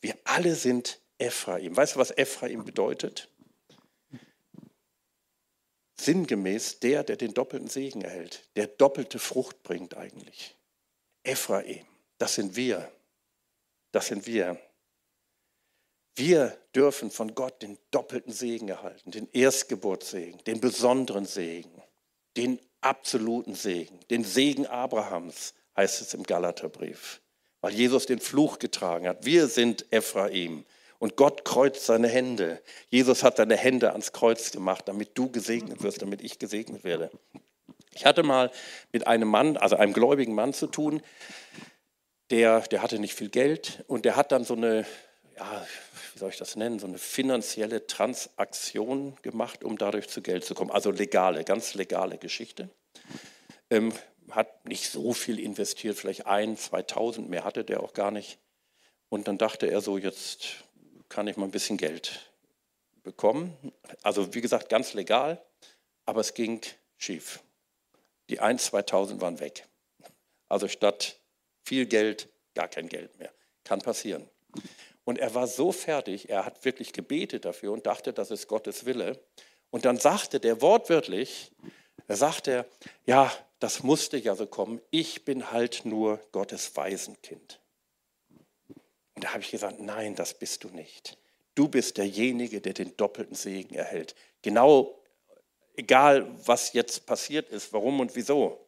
Wir 0.00 0.16
alle 0.24 0.54
sind 0.54 1.02
Ephraim. 1.18 1.76
Weißt 1.76 1.96
du, 1.96 1.98
was 1.98 2.16
Ephraim 2.16 2.64
bedeutet? 2.64 3.28
Sinngemäß 6.00 6.80
der, 6.80 7.04
der 7.04 7.16
den 7.16 7.34
doppelten 7.34 7.68
Segen 7.68 8.00
erhält, 8.00 8.48
der 8.56 8.66
doppelte 8.66 9.18
Frucht 9.18 9.62
bringt 9.62 9.94
eigentlich. 9.94 10.56
Ephraim, 11.22 11.84
das 12.16 12.36
sind 12.36 12.56
wir. 12.56 12.90
Das 13.92 14.06
sind 14.06 14.26
wir. 14.26 14.58
Wir 16.14 16.58
dürfen 16.74 17.10
von 17.10 17.34
Gott 17.34 17.62
den 17.62 17.78
doppelten 17.90 18.32
Segen 18.32 18.68
erhalten, 18.68 19.10
den 19.12 19.28
Erstgeburtssegen, 19.32 20.42
den 20.44 20.60
besonderen 20.60 21.24
Segen, 21.24 21.82
den 22.36 22.58
absoluten 22.80 23.54
Segen, 23.54 23.98
den 24.10 24.24
Segen 24.24 24.66
Abrahams, 24.66 25.54
heißt 25.76 26.02
es 26.02 26.12
im 26.12 26.24
Galaterbrief, 26.24 27.22
weil 27.62 27.72
Jesus 27.72 28.04
den 28.04 28.18
Fluch 28.18 28.58
getragen 28.58 29.08
hat. 29.08 29.24
Wir 29.24 29.46
sind 29.46 29.86
Ephraim 29.90 30.66
und 30.98 31.16
Gott 31.16 31.44
kreuzt 31.44 31.86
seine 31.86 32.08
Hände. 32.08 32.60
Jesus 32.90 33.22
hat 33.22 33.38
seine 33.38 33.56
Hände 33.56 33.92
ans 33.92 34.12
Kreuz 34.12 34.50
gemacht, 34.50 34.88
damit 34.88 35.16
du 35.16 35.30
gesegnet 35.30 35.82
wirst, 35.82 36.02
damit 36.02 36.22
ich 36.22 36.38
gesegnet 36.38 36.84
werde. 36.84 37.10
Ich 37.94 38.04
hatte 38.04 38.22
mal 38.22 38.50
mit 38.92 39.06
einem 39.06 39.28
Mann, 39.28 39.56
also 39.56 39.76
einem 39.76 39.92
gläubigen 39.92 40.34
Mann 40.34 40.52
zu 40.52 40.66
tun, 40.66 41.02
der, 42.30 42.60
der 42.60 42.82
hatte 42.82 42.98
nicht 42.98 43.14
viel 43.14 43.28
Geld 43.28 43.84
und 43.86 44.04
der 44.04 44.16
hat 44.16 44.32
dann 44.32 44.44
so 44.44 44.54
eine, 44.54 44.86
ja, 45.36 45.66
wie 46.12 46.18
soll 46.18 46.30
ich 46.30 46.38
das 46.38 46.56
nennen, 46.56 46.78
so 46.78 46.86
eine 46.86 46.98
finanzielle 46.98 47.86
Transaktion 47.86 49.16
gemacht, 49.22 49.64
um 49.64 49.78
dadurch 49.78 50.08
zu 50.08 50.22
Geld 50.22 50.44
zu 50.44 50.54
kommen. 50.54 50.70
Also 50.70 50.90
legale, 50.90 51.44
ganz 51.44 51.74
legale 51.74 52.18
Geschichte. 52.18 52.70
Ähm, 53.70 53.92
hat 54.30 54.66
nicht 54.66 54.88
so 54.88 55.12
viel 55.12 55.38
investiert, 55.38 55.96
vielleicht 55.96 56.26
ein, 56.26 56.56
2000, 56.56 57.28
mehr 57.28 57.44
hatte 57.44 57.64
der 57.64 57.82
auch 57.82 57.92
gar 57.92 58.10
nicht. 58.10 58.38
Und 59.08 59.28
dann 59.28 59.36
dachte 59.36 59.66
er 59.66 59.80
so, 59.80 59.98
jetzt 59.98 60.64
kann 61.08 61.26
ich 61.26 61.36
mal 61.36 61.44
ein 61.44 61.50
bisschen 61.50 61.76
Geld 61.76 62.32
bekommen. 63.02 63.56
Also 64.02 64.34
wie 64.34 64.40
gesagt, 64.40 64.68
ganz 64.68 64.94
legal, 64.94 65.44
aber 66.06 66.20
es 66.20 66.34
ging 66.34 66.62
schief. 66.96 67.40
Die 68.30 68.40
1, 68.40 68.66
2000 68.66 69.20
waren 69.20 69.40
weg. 69.40 69.66
Also 70.48 70.68
statt 70.68 71.18
viel 71.64 71.86
Geld, 71.86 72.28
gar 72.54 72.68
kein 72.68 72.88
Geld 72.88 73.18
mehr. 73.18 73.32
Kann 73.64 73.80
passieren. 73.80 74.28
Und 75.04 75.18
er 75.18 75.34
war 75.34 75.46
so 75.46 75.72
fertig, 75.72 76.28
er 76.30 76.44
hat 76.44 76.64
wirklich 76.64 76.92
gebetet 76.92 77.44
dafür 77.44 77.72
und 77.72 77.86
dachte, 77.86 78.12
das 78.12 78.30
ist 78.30 78.46
Gottes 78.46 78.84
Wille. 78.84 79.20
Und 79.70 79.84
dann 79.84 79.96
sagte 79.96 80.38
der 80.38 80.60
wortwörtlich, 80.60 81.52
er 82.06 82.16
sagte, 82.16 82.66
ja, 83.06 83.32
das 83.58 83.82
musste 83.82 84.16
ja 84.16 84.34
so 84.34 84.46
kommen, 84.46 84.80
ich 84.90 85.24
bin 85.24 85.50
halt 85.50 85.84
nur 85.84 86.20
Gottes 86.32 86.76
Waisenkind. 86.76 87.60
Und 89.14 89.24
da 89.24 89.30
habe 89.30 89.40
ich 89.40 89.50
gesagt, 89.50 89.80
nein, 89.80 90.14
das 90.14 90.34
bist 90.34 90.64
du 90.64 90.68
nicht. 90.68 91.18
Du 91.54 91.68
bist 91.68 91.98
derjenige, 91.98 92.60
der 92.60 92.72
den 92.72 92.96
doppelten 92.96 93.36
Segen 93.36 93.74
erhält. 93.74 94.14
Genau, 94.42 95.02
egal 95.76 96.26
was 96.46 96.72
jetzt 96.72 97.06
passiert 97.06 97.50
ist, 97.50 97.72
warum 97.72 98.00
und 98.00 98.16
wieso. 98.16 98.66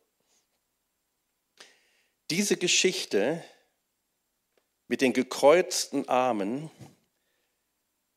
Diese 2.31 2.57
Geschichte 2.57 3.45
mit 4.89 5.03
den 5.03 5.13
gekreuzten 5.13 6.09
Armen, 6.09 6.71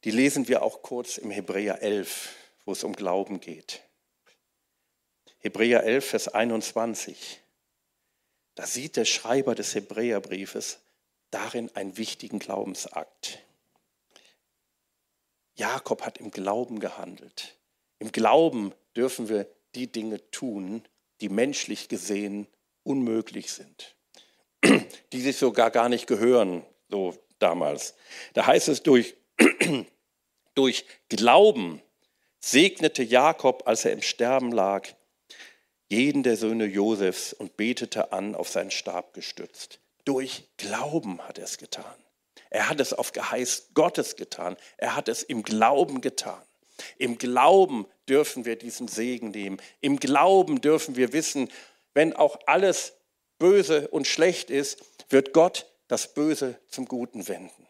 die 0.06 0.12
lesen 0.12 0.48
wir 0.48 0.62
auch 0.62 0.82
kurz 0.82 1.18
im 1.18 1.30
Hebräer 1.30 1.82
11, 1.82 2.34
wo 2.64 2.72
es 2.72 2.86
um 2.86 2.94
Glauben 2.94 3.42
geht. 3.42 3.82
Hebräer 5.40 5.84
11, 5.84 6.06
Vers 6.06 6.28
21. 6.30 7.42
Da 8.56 8.66
sieht 8.66 8.96
der 8.96 9.04
Schreiber 9.04 9.56
des 9.56 9.76
Hebräerbriefes 9.76 10.80
darin 11.30 11.70
einen 11.76 11.98
wichtigen 11.98 12.40
Glaubensakt. 12.40 13.40
Jakob 15.56 16.04
hat 16.04 16.18
im 16.18 16.32
Glauben 16.32 16.80
gehandelt. 16.80 17.58
Im 18.00 18.14
Glauben 18.14 18.74
dürfen 18.96 19.28
wir 19.28 19.54
die 19.76 19.92
Dinge 19.92 20.32
tun, 20.32 20.88
die 21.20 21.28
menschlich 21.28 21.90
gesehen 21.90 22.48
unmöglich 22.84 23.52
sind 23.52 23.97
die 25.14 25.22
sich 25.22 25.38
sogar 25.38 25.72
gar 25.72 25.90
nicht 25.90 26.08
gehören, 26.08 26.66
so 26.90 27.16
damals. 27.40 27.96
Da 28.34 28.46
heißt 28.46 28.68
es, 28.70 28.84
durch, 28.84 29.16
durch 30.56 30.86
Glauben 31.10 31.82
segnete 32.40 33.04
Jakob, 33.04 33.64
als 33.66 33.86
er 33.86 33.94
im 33.94 34.02
Sterben 34.02 34.52
lag, 34.52 34.88
jeden 35.90 36.24
der 36.24 36.36
Söhne 36.36 36.66
Josefs 36.66 37.34
und 37.34 37.58
betete 37.58 38.12
an, 38.12 38.36
auf 38.36 38.50
seinen 38.50 38.72
Stab 38.72 39.14
gestützt. 39.14 39.80
Durch 40.06 40.50
Glauben 40.58 41.22
hat 41.22 41.38
er 41.38 41.46
es 41.46 41.58
getan. 41.58 41.96
Er 42.50 42.70
hat 42.70 42.80
es 42.80 42.94
auf 42.94 43.12
Geheiß 43.12 43.70
Gottes 43.74 44.16
getan. 44.16 44.58
Er 44.78 44.96
hat 44.96 45.10
es 45.10 45.24
im 45.24 45.44
Glauben 45.44 46.02
getan. 46.02 46.42
Im 46.98 47.18
Glauben 47.18 47.88
dürfen 48.08 48.46
wir 48.46 48.56
diesen 48.56 48.88
Segen 48.88 49.32
nehmen. 49.32 49.62
Im 49.82 50.00
Glauben 50.00 50.62
dürfen 50.62 50.96
wir 50.96 51.14
wissen, 51.14 51.50
wenn 51.94 52.14
auch 52.14 52.40
alles 52.46 52.97
böse 53.40 53.88
und 53.90 54.08
schlecht 54.08 54.50
ist, 54.50 54.84
wird 55.10 55.34
Gott 55.34 55.68
das 55.88 56.14
Böse 56.14 56.60
zum 56.68 56.86
Guten 56.86 57.28
wenden. 57.28 57.68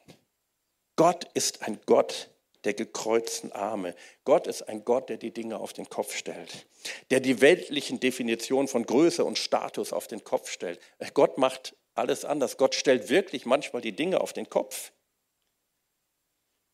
Gott 0.96 1.30
ist 1.34 1.62
ein 1.62 1.80
Gott 1.86 2.30
der 2.64 2.74
gekreuzten 2.74 3.52
Arme. 3.52 3.96
Gott 4.26 4.48
ist 4.48 4.64
ein 4.64 4.84
Gott, 4.84 5.10
der 5.10 5.18
die 5.18 5.32
Dinge 5.32 5.60
auf 5.60 5.74
den 5.74 5.90
Kopf 5.90 6.16
stellt, 6.16 6.68
der 7.12 7.20
die 7.20 7.40
weltlichen 7.40 8.00
Definitionen 8.00 8.68
von 8.68 8.86
Größe 8.86 9.24
und 9.24 9.38
Status 9.38 9.94
auf 9.94 10.08
den 10.08 10.24
Kopf 10.24 10.50
stellt. 10.50 10.80
Gott 11.14 11.38
macht 11.38 11.76
alles 11.94 12.26
anders. 12.26 12.58
Gott 12.58 12.76
stellt 12.76 13.10
wirklich 13.10 13.46
manchmal 13.46 13.82
die 13.82 13.96
Dinge 13.96 14.22
auf 14.22 14.34
den 14.34 14.50
Kopf. 14.50 14.92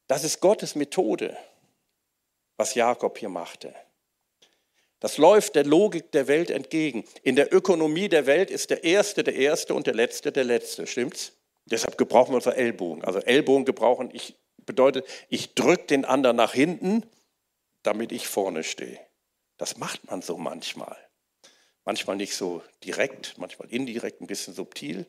Das 0.07 0.23
ist 0.23 0.39
Gottes 0.39 0.75
Methode, 0.75 1.37
was 2.57 2.75
Jakob 2.75 3.17
hier 3.17 3.29
machte. 3.29 3.73
Das 5.03 5.17
läuft 5.17 5.55
der 5.55 5.65
Logik 5.65 6.13
der 6.13 6.29
Welt 6.29 6.49
entgegen. 6.49 7.03
In 7.23 7.35
der 7.35 7.53
Ökonomie 7.53 8.07
der 8.07 8.25
Welt 8.25 8.49
ist 8.49 8.69
der 8.69 8.85
Erste 8.85 9.25
der 9.25 9.35
Erste 9.35 9.73
und 9.73 9.85
der 9.85 9.93
Letzte 9.93 10.31
der 10.31 10.45
Letzte. 10.45 10.87
Stimmt's? 10.87 11.33
Deshalb 11.65 11.97
gebrauchen 11.97 12.31
wir 12.31 12.35
unsere 12.37 12.55
Ellbogen. 12.55 13.03
Also 13.03 13.19
Ellbogen 13.19 13.65
gebrauchen 13.65 14.11
ich, 14.13 14.37
bedeutet, 14.65 15.05
ich 15.27 15.55
drücke 15.55 15.87
den 15.87 16.05
anderen 16.05 16.37
nach 16.37 16.53
hinten, 16.53 17.05
damit 17.81 18.13
ich 18.13 18.29
vorne 18.29 18.63
stehe. 18.63 18.97
Das 19.57 19.75
macht 19.75 20.09
man 20.09 20.21
so 20.21 20.37
manchmal. 20.37 20.95
Manchmal 21.83 22.15
nicht 22.15 22.33
so 22.33 22.61
direkt, 22.85 23.37
manchmal 23.37 23.67
indirekt, 23.73 24.21
ein 24.21 24.27
bisschen 24.27 24.53
subtil. 24.53 25.05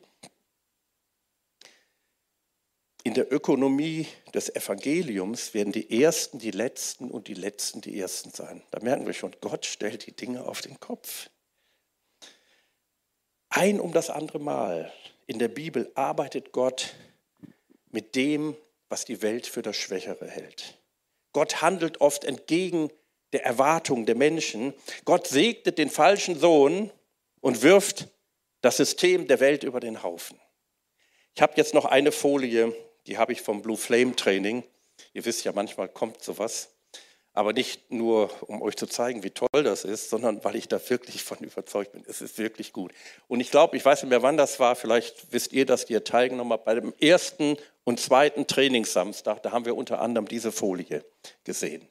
In 3.05 3.13
der 3.13 3.31
Ökonomie 3.31 4.07
des 4.33 4.49
Evangeliums 4.55 5.53
werden 5.53 5.71
die 5.71 6.01
Ersten 6.01 6.39
die 6.39 6.49
Letzten 6.49 7.11
und 7.11 7.27
die 7.27 7.35
Letzten 7.35 7.79
die 7.79 7.99
Ersten 7.99 8.31
sein. 8.31 8.63
Da 8.71 8.79
merken 8.79 9.05
wir 9.05 9.13
schon, 9.13 9.35
Gott 9.41 9.67
stellt 9.67 10.07
die 10.07 10.11
Dinge 10.11 10.43
auf 10.43 10.61
den 10.61 10.79
Kopf. 10.79 11.29
Ein 13.49 13.79
um 13.79 13.93
das 13.93 14.09
andere 14.09 14.39
Mal 14.39 14.91
in 15.27 15.37
der 15.37 15.49
Bibel 15.49 15.91
arbeitet 15.93 16.51
Gott 16.51 16.95
mit 17.91 18.15
dem, 18.15 18.57
was 18.89 19.05
die 19.05 19.21
Welt 19.21 19.45
für 19.45 19.61
das 19.61 19.75
Schwächere 19.75 20.27
hält. 20.27 20.79
Gott 21.31 21.61
handelt 21.61 22.01
oft 22.01 22.25
entgegen 22.25 22.89
der 23.33 23.45
Erwartung 23.45 24.07
der 24.07 24.15
Menschen. 24.15 24.73
Gott 25.05 25.27
segnet 25.27 25.77
den 25.77 25.91
falschen 25.91 26.39
Sohn 26.39 26.89
und 27.39 27.61
wirft 27.61 28.07
das 28.61 28.77
System 28.77 29.27
der 29.27 29.39
Welt 29.39 29.63
über 29.63 29.79
den 29.79 30.01
Haufen. 30.01 30.39
Ich 31.35 31.41
habe 31.43 31.53
jetzt 31.57 31.75
noch 31.75 31.85
eine 31.85 32.11
Folie, 32.11 32.73
die 33.07 33.17
habe 33.17 33.33
ich 33.33 33.41
vom 33.41 33.61
Blue 33.61 33.77
Flame 33.77 34.15
Training. 34.15 34.63
Ihr 35.13 35.25
wisst 35.25 35.43
ja, 35.43 35.51
manchmal 35.53 35.89
kommt 35.89 36.23
sowas. 36.23 36.69
Aber 37.33 37.51
nicht 37.51 37.91
nur, 37.91 38.31
um 38.47 38.61
euch 38.61 38.77
zu 38.77 38.87
zeigen, 38.87 39.23
wie 39.23 39.29
toll 39.29 39.63
das 39.63 39.83
ist, 39.83 40.09
sondern 40.09 40.41
weil 40.45 40.55
ich 40.55 40.69
da 40.69 40.79
wirklich 40.89 41.21
von 41.21 41.37
überzeugt 41.39 41.91
bin. 41.91 42.03
Es 42.07 42.21
ist 42.21 42.37
wirklich 42.37 42.71
gut. 42.71 42.93
Und 43.27 43.41
ich 43.41 43.51
glaube, 43.51 43.75
ich 43.75 43.83
weiß 43.83 44.03
nicht 44.03 44.09
mehr, 44.09 44.21
wann 44.21 44.37
das 44.37 44.57
war. 44.61 44.77
Vielleicht 44.77 45.33
wisst 45.33 45.51
ihr, 45.51 45.65
dass 45.65 45.89
ihr 45.89 46.05
teilgenommen 46.05 46.53
habt. 46.53 46.63
Bei 46.63 46.75
dem 46.75 46.93
ersten 47.01 47.57
und 47.83 47.99
zweiten 47.99 48.47
Trainingssamstag, 48.47 49.43
da 49.43 49.51
haben 49.51 49.65
wir 49.65 49.75
unter 49.75 49.99
anderem 49.99 50.29
diese 50.29 50.53
Folie 50.53 51.03
gesehen. 51.43 51.85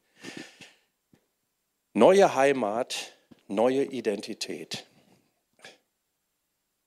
Neue 1.93 2.35
Heimat, 2.35 3.13
neue 3.47 3.85
Identität. 3.85 4.87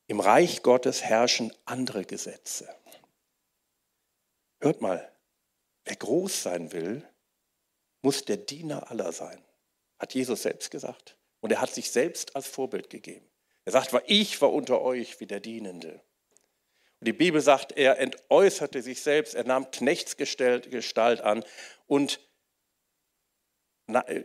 Im 0.07 0.19
Reich 0.19 0.63
Gottes 0.63 1.03
herrschen 1.03 1.53
andere 1.65 2.05
Gesetze. 2.05 2.67
Hört 4.59 4.81
mal, 4.81 5.11
wer 5.85 5.95
groß 5.95 6.43
sein 6.43 6.71
will, 6.71 7.07
muss 8.01 8.25
der 8.25 8.37
Diener 8.37 8.89
aller 8.89 9.11
sein, 9.11 9.43
hat 9.99 10.13
Jesus 10.13 10.43
selbst 10.43 10.71
gesagt. 10.71 11.17
Und 11.39 11.51
er 11.51 11.61
hat 11.61 11.73
sich 11.73 11.91
selbst 11.91 12.35
als 12.35 12.47
Vorbild 12.47 12.89
gegeben. 12.89 13.27
Er 13.65 13.71
sagt, 13.71 13.93
ich 14.07 14.41
war 14.41 14.51
unter 14.51 14.81
euch 14.81 15.19
wie 15.19 15.27
der 15.27 15.39
Dienende. 15.39 16.01
Und 16.99 17.07
die 17.07 17.13
Bibel 17.13 17.41
sagt, 17.41 17.73
er 17.73 17.99
entäußerte 17.99 18.81
sich 18.81 19.01
selbst, 19.01 19.35
er 19.35 19.43
nahm 19.43 19.69
Knechtsgestalt 19.69 21.21
an 21.21 21.43
und 21.85 22.19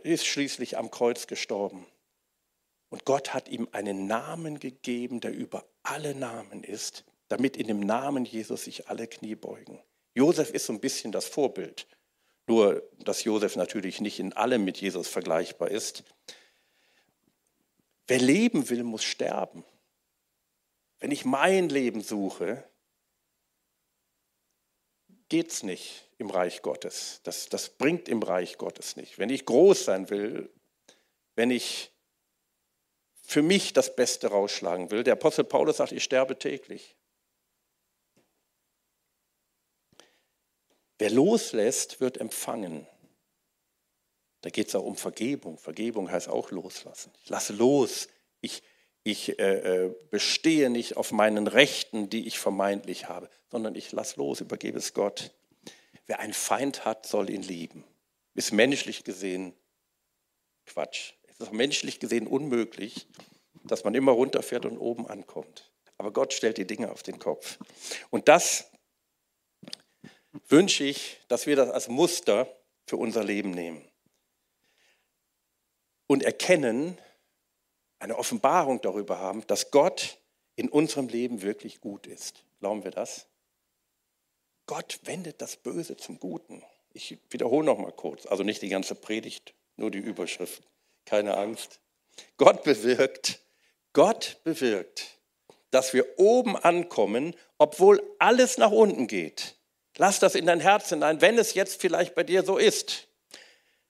ist 0.03 0.25
schließlich 0.25 0.77
am 0.77 0.89
Kreuz 0.89 1.27
gestorben. 1.27 1.85
Und 2.89 3.05
Gott 3.05 3.33
hat 3.33 3.47
ihm 3.47 3.67
einen 3.71 4.07
Namen 4.07 4.59
gegeben, 4.59 5.19
der 5.19 5.33
über 5.33 5.65
alle 5.83 6.15
Namen 6.15 6.63
ist, 6.63 7.05
damit 7.27 7.57
in 7.57 7.67
dem 7.67 7.79
Namen 7.79 8.25
Jesus 8.25 8.65
sich 8.65 8.87
alle 8.87 9.07
Knie 9.07 9.35
beugen. 9.35 9.81
Josef 10.13 10.51
ist 10.51 10.65
so 10.65 10.73
ein 10.73 10.79
bisschen 10.79 11.11
das 11.11 11.25
Vorbild. 11.25 11.87
Nur, 12.47 12.87
dass 12.99 13.23
Josef 13.23 13.55
natürlich 13.55 14.01
nicht 14.01 14.19
in 14.19 14.33
allem 14.33 14.63
mit 14.65 14.77
Jesus 14.79 15.07
vergleichbar 15.07 15.71
ist. 15.71 16.03
Wer 18.07 18.19
leben 18.19 18.69
will, 18.69 18.83
muss 18.83 19.03
sterben. 19.03 19.63
Wenn 20.99 21.11
ich 21.11 21.25
mein 21.25 21.69
Leben 21.69 22.01
suche, 22.01 22.63
geht 25.29 25.51
es 25.51 25.63
nicht 25.63 26.09
im 26.17 26.29
Reich 26.29 26.61
Gottes. 26.61 27.21
Das, 27.23 27.49
das 27.49 27.69
bringt 27.69 28.07
im 28.07 28.21
Reich 28.21 28.57
Gottes 28.57 28.95
nicht. 28.97 29.17
Wenn 29.17 29.29
ich 29.29 29.45
groß 29.45 29.85
sein 29.85 30.09
will, 30.09 30.49
wenn 31.35 31.49
ich 31.49 31.91
für 33.21 33.41
mich 33.41 33.73
das 33.73 33.95
Beste 33.95 34.27
rausschlagen 34.27 34.91
will, 34.91 35.03
der 35.03 35.13
Apostel 35.13 35.45
Paulus 35.45 35.77
sagt, 35.77 35.91
ich 35.91 36.03
sterbe 36.03 36.37
täglich. 36.37 36.95
Wer 40.97 41.11
loslässt, 41.11 41.99
wird 41.99 42.17
empfangen. 42.17 42.87
Da 44.41 44.49
geht 44.49 44.67
es 44.67 44.75
auch 44.75 44.83
um 44.83 44.97
Vergebung. 44.97 45.57
Vergebung 45.57 46.11
heißt 46.11 46.27
auch 46.27 46.51
loslassen. 46.51 47.11
Ich 47.23 47.29
lasse 47.29 47.53
los. 47.53 48.09
Ich, 48.41 48.61
ich 49.03 49.39
äh, 49.39 49.85
äh, 49.85 49.95
bestehe 50.11 50.69
nicht 50.69 50.97
auf 50.97 51.11
meinen 51.11 51.47
Rechten, 51.47 52.09
die 52.09 52.27
ich 52.27 52.39
vermeintlich 52.39 53.07
habe, 53.07 53.29
sondern 53.49 53.75
ich 53.75 53.91
lasse 53.91 54.19
los, 54.19 54.41
übergebe 54.41 54.77
es 54.77 54.93
Gott. 54.93 55.31
Wer 56.05 56.19
einen 56.19 56.33
Feind 56.33 56.83
hat, 56.83 57.05
soll 57.05 57.29
ihn 57.29 57.41
lieben. 57.41 57.85
Ist 58.35 58.51
menschlich 58.51 59.03
gesehen 59.03 59.53
Quatsch. 60.65 61.13
Es 61.27 61.39
ist 61.39 61.53
menschlich 61.53 61.99
gesehen 61.99 62.27
unmöglich, 62.27 63.07
dass 63.63 63.83
man 63.83 63.95
immer 63.95 64.11
runterfährt 64.11 64.65
und 64.65 64.77
oben 64.77 65.07
ankommt. 65.07 65.71
Aber 65.97 66.11
Gott 66.11 66.33
stellt 66.33 66.57
die 66.57 66.67
Dinge 66.67 66.91
auf 66.91 67.03
den 67.03 67.19
Kopf. 67.19 67.59
Und 68.09 68.27
das 68.27 68.71
wünsche 70.47 70.83
ich, 70.83 71.19
dass 71.27 71.45
wir 71.45 71.55
das 71.55 71.69
als 71.69 71.87
Muster 71.87 72.47
für 72.85 72.97
unser 72.97 73.23
Leben 73.23 73.51
nehmen 73.51 73.83
und 76.07 76.23
erkennen, 76.23 76.97
eine 77.99 78.17
Offenbarung 78.17 78.81
darüber 78.81 79.19
haben, 79.19 79.45
dass 79.47 79.71
Gott 79.71 80.17
in 80.55 80.69
unserem 80.69 81.07
Leben 81.07 81.41
wirklich 81.41 81.79
gut 81.79 82.05
ist. 82.05 82.43
Glauben 82.59 82.83
wir 82.83 82.91
das? 82.91 83.27
Gott 84.65 84.99
wendet 85.03 85.41
das 85.41 85.55
Böse 85.55 85.97
zum 85.97 86.19
Guten. 86.19 86.63
Ich 86.93 87.17
wiederhole 87.29 87.65
noch 87.65 87.77
mal 87.77 87.91
kurz, 87.91 88.25
also 88.25 88.43
nicht 88.43 88.61
die 88.61 88.69
ganze 88.69 88.95
Predigt, 88.95 89.53
nur 89.77 89.89
die 89.89 89.99
Überschrift. 89.99 90.63
Keine 91.05 91.37
Angst. 91.37 91.79
Gott 92.37 92.63
bewirkt, 92.63 93.39
Gott 93.93 94.39
bewirkt, 94.43 95.17
dass 95.71 95.93
wir 95.93 96.19
oben 96.19 96.55
ankommen, 96.55 97.35
obwohl 97.57 98.03
alles 98.19 98.57
nach 98.57 98.71
unten 98.71 99.07
geht. 99.07 99.55
Lass 99.97 100.19
das 100.19 100.35
in 100.35 100.45
dein 100.45 100.59
Herz 100.59 100.89
hinein, 100.89 101.21
wenn 101.21 101.37
es 101.37 101.53
jetzt 101.53 101.79
vielleicht 101.79 102.15
bei 102.15 102.23
dir 102.23 102.43
so 102.43 102.57
ist. 102.57 103.07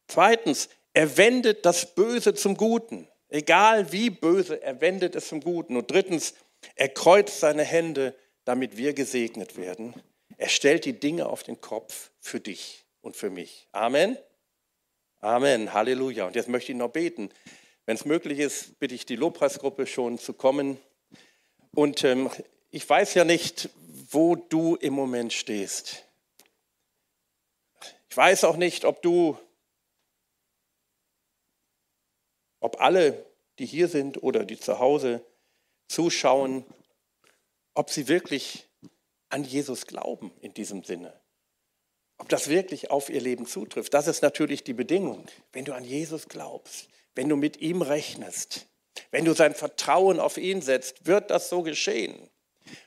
Zweitens, 0.08 0.70
er 0.94 1.18
wendet 1.18 1.66
das 1.66 1.96
Böse 1.96 2.34
zum 2.34 2.58
Guten. 2.58 3.08
Egal 3.30 3.92
wie 3.92 4.10
böse, 4.10 4.62
er 4.62 4.80
wendet 4.82 5.16
es 5.16 5.30
zum 5.30 5.42
Guten. 5.42 5.76
Und 5.78 5.89
drittens, 5.89 6.36
er 6.76 6.89
kreuzt 6.89 7.39
seine 7.39 7.63
Hände, 7.63 8.16
damit 8.46 8.78
wir 8.78 8.94
gesegnet 8.94 9.58
werden. 9.58 9.96
Er 10.38 10.50
stellt 10.50 10.86
die 10.86 11.00
Dinge 11.00 11.28
auf 11.28 11.44
den 11.44 11.62
Kopf 11.62 12.12
für 12.20 12.39
dich 12.39 12.86
und 13.02 13.16
für 13.16 13.30
mich. 13.30 13.68
Amen. 13.72 14.18
Amen. 15.20 15.74
Halleluja. 15.74 16.28
Und 16.28 16.36
jetzt 16.36 16.50
möchte 16.50 16.74
ich 16.74 16.78
noch 16.78 16.89
beten. 16.89 17.30
Wenn 17.86 17.96
es 17.96 18.06
möglich 18.06 18.39
ist, 18.39 18.80
bitte 18.80 18.94
ich 18.94 19.06
die 19.06 19.16
Lobpreisgruppe 19.16 19.88
schon 19.88 20.18
zu 20.18 20.34
kommen. 20.34 20.78
Und 21.74 22.04
ähm, 22.04 22.30
ich 22.72 22.88
weiß 22.88 23.13
ja 23.13 23.26
nicht, 23.26 23.70
wo 24.13 24.36
du 24.36 24.76
im 24.76 24.93
Moment 24.93 25.34
stehst. 25.34 26.06
Ich 28.10 28.17
weiß 28.17 28.43
auch 28.43 28.58
nicht, 28.58 28.86
ob 28.86 29.02
du 29.02 29.38
ob 32.60 32.80
alle, 32.80 33.26
die 33.60 33.65
hier 33.65 33.88
sind 33.89 34.23
oder 34.23 34.45
die 34.45 34.60
zu 34.60 34.80
Hause 34.80 35.26
zuschauen, 35.89 36.65
ob 37.73 37.89
sie 37.89 38.08
wirklich 38.08 38.69
an 39.30 39.43
Jesus 39.43 39.86
glauben 39.86 40.32
in 40.41 40.54
diesem 40.54 40.84
Sinne. 40.84 41.19
Ob 42.17 42.30
das 42.30 42.47
wirklich 42.47 42.91
auf 42.91 43.10
ihr 43.10 43.19
Leben 43.19 43.45
zutrifft. 43.47 43.93
Das 43.93 44.08
ist 44.08 44.21
natürlich 44.21 44.63
die 44.63 44.73
Bedingung. 44.73 45.28
Wenn 45.52 45.65
du 45.65 45.73
an 45.73 45.84
Jesus 45.84 46.30
glaubst, 46.30 46.88
wenn 47.15 47.28
du 47.28 47.36
mit 47.36 47.58
ihm 47.58 47.82
rechnest, 47.82 48.67
wenn 49.12 49.26
du 49.26 49.34
sein 49.34 49.56
Vertrauen 49.56 50.19
auf 50.19 50.38
ihn 50.38 50.62
setzt, 50.62 51.06
wird 51.06 51.32
das 51.32 51.49
so 51.49 51.63
geschehen. 51.63 52.30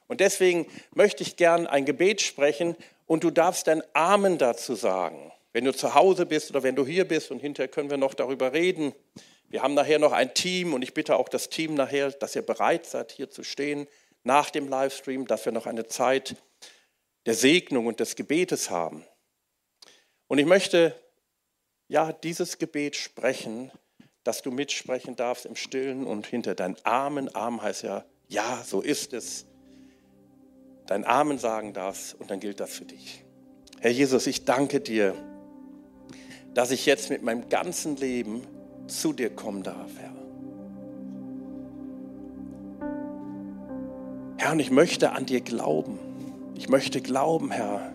Und 0.08 0.20
deswegen 0.20 0.66
möchte 0.94 1.22
ich 1.22 1.36
gern 1.36 1.66
ein 1.66 1.84
Gebet 1.84 2.20
sprechen 2.20 2.76
und 3.06 3.24
du 3.24 3.30
darfst 3.30 3.66
dein 3.66 3.82
Amen 3.92 4.38
dazu 4.38 4.74
sagen. 4.74 5.32
Wenn 5.52 5.64
du 5.64 5.74
zu 5.74 5.94
Hause 5.94 6.26
bist 6.26 6.50
oder 6.50 6.62
wenn 6.62 6.76
du 6.76 6.84
hier 6.86 7.06
bist 7.06 7.30
und 7.30 7.40
hinterher 7.40 7.68
können 7.68 7.90
wir 7.90 7.96
noch 7.96 8.14
darüber 8.14 8.52
reden. 8.52 8.94
Wir 9.48 9.62
haben 9.62 9.74
nachher 9.74 9.98
noch 9.98 10.12
ein 10.12 10.34
Team 10.34 10.74
und 10.74 10.82
ich 10.82 10.92
bitte 10.92 11.16
auch 11.16 11.28
das 11.28 11.48
Team 11.48 11.74
nachher, 11.74 12.10
dass 12.10 12.36
ihr 12.36 12.42
bereit 12.42 12.84
seid, 12.84 13.12
hier 13.12 13.30
zu 13.30 13.42
stehen 13.42 13.86
nach 14.24 14.50
dem 14.50 14.68
Livestream, 14.68 15.26
dass 15.26 15.44
wir 15.44 15.52
noch 15.52 15.66
eine 15.66 15.86
Zeit 15.86 16.36
der 17.26 17.34
Segnung 17.34 17.86
und 17.86 18.00
des 18.00 18.16
Gebetes 18.16 18.70
haben. 18.70 19.04
Und 20.26 20.38
ich 20.38 20.46
möchte 20.46 21.00
ja 21.88 22.12
dieses 22.12 22.58
Gebet 22.58 22.96
sprechen, 22.96 23.70
dass 24.24 24.42
du 24.42 24.50
mitsprechen 24.50 25.14
darfst 25.14 25.46
im 25.46 25.54
Stillen 25.54 26.04
und 26.04 26.26
hinter 26.26 26.54
deinen 26.54 26.76
Armen. 26.84 27.32
Arm 27.34 27.62
heißt 27.62 27.84
ja, 27.84 28.04
ja, 28.28 28.62
so 28.64 28.80
ist 28.80 29.12
es. 29.12 29.45
Dein 30.86 31.04
Amen 31.04 31.38
sagen 31.38 31.72
darfst 31.72 32.14
und 32.18 32.30
dann 32.30 32.40
gilt 32.40 32.60
das 32.60 32.70
für 32.70 32.84
dich. 32.84 33.24
Herr 33.80 33.90
Jesus, 33.90 34.26
ich 34.26 34.44
danke 34.44 34.80
dir, 34.80 35.14
dass 36.54 36.70
ich 36.70 36.86
jetzt 36.86 37.10
mit 37.10 37.22
meinem 37.22 37.48
ganzen 37.48 37.96
Leben 37.96 38.42
zu 38.86 39.12
dir 39.12 39.30
kommen 39.30 39.62
darf, 39.62 39.90
Herr. 39.98 40.12
Herr, 44.38 44.52
und 44.52 44.60
ich 44.60 44.70
möchte 44.70 45.12
an 45.12 45.26
dir 45.26 45.40
glauben. 45.40 45.98
Ich 46.54 46.68
möchte 46.68 47.00
glauben, 47.00 47.50
Herr, 47.50 47.92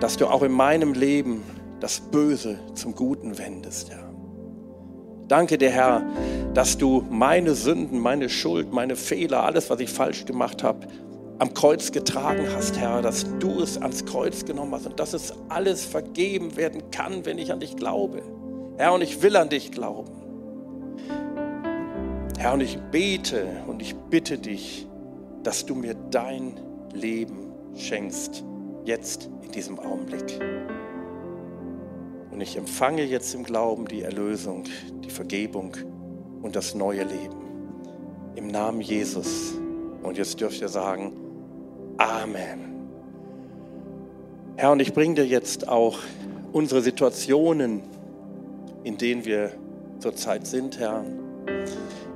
dass 0.00 0.16
du 0.16 0.26
auch 0.26 0.42
in 0.42 0.52
meinem 0.52 0.94
Leben 0.94 1.42
das 1.80 2.00
Böse 2.00 2.58
zum 2.74 2.94
Guten 2.94 3.38
wendest, 3.38 3.90
Herr. 3.90 4.10
Danke 5.28 5.56
dir, 5.56 5.70
Herr, 5.70 6.04
dass 6.52 6.76
du 6.76 7.06
meine 7.08 7.54
Sünden, 7.54 7.98
meine 7.98 8.28
Schuld, 8.28 8.72
meine 8.72 8.96
Fehler, 8.96 9.44
alles, 9.44 9.70
was 9.70 9.80
ich 9.80 9.90
falsch 9.90 10.26
gemacht 10.26 10.62
habe, 10.62 10.86
am 11.38 11.52
Kreuz 11.52 11.92
getragen 11.92 12.46
hast, 12.54 12.78
Herr, 12.78 13.02
dass 13.02 13.26
du 13.38 13.60
es 13.60 13.76
ans 13.78 14.04
Kreuz 14.04 14.44
genommen 14.44 14.72
hast 14.74 14.86
und 14.86 15.00
dass 15.00 15.14
es 15.14 15.32
alles 15.48 15.84
vergeben 15.84 16.56
werden 16.56 16.90
kann, 16.90 17.24
wenn 17.24 17.38
ich 17.38 17.52
an 17.52 17.60
dich 17.60 17.76
glaube. 17.76 18.22
Herr, 18.76 18.94
und 18.94 19.02
ich 19.02 19.22
will 19.22 19.36
an 19.36 19.48
dich 19.48 19.72
glauben. 19.72 20.12
Herr, 22.38 22.54
und 22.54 22.60
ich 22.60 22.78
bete 22.90 23.46
und 23.66 23.82
ich 23.82 23.94
bitte 23.94 24.38
dich, 24.38 24.86
dass 25.42 25.66
du 25.66 25.74
mir 25.74 25.94
dein 26.10 26.60
Leben 26.92 27.52
schenkst, 27.74 28.44
jetzt 28.84 29.28
in 29.42 29.50
diesem 29.50 29.78
Augenblick. 29.78 30.40
Und 32.30 32.40
ich 32.40 32.56
empfange 32.56 33.04
jetzt 33.04 33.34
im 33.34 33.44
Glauben 33.44 33.86
die 33.86 34.02
Erlösung, 34.02 34.64
die 35.04 35.10
Vergebung 35.10 35.76
und 36.42 36.56
das 36.56 36.74
neue 36.74 37.04
Leben. 37.04 37.36
Im 38.34 38.48
Namen 38.48 38.80
Jesus. 38.80 39.54
Und 40.02 40.18
jetzt 40.18 40.40
dürft 40.40 40.60
ihr 40.60 40.68
sagen, 40.68 41.12
Amen. 41.98 42.88
Herr, 44.56 44.72
und 44.72 44.80
ich 44.80 44.92
bringe 44.92 45.14
dir 45.14 45.26
jetzt 45.26 45.68
auch 45.68 45.98
unsere 46.52 46.80
Situationen 46.80 47.82
in 48.84 48.98
denen 48.98 49.24
wir 49.24 49.50
zurzeit 49.98 50.46
sind, 50.46 50.78
Herr. 50.78 51.04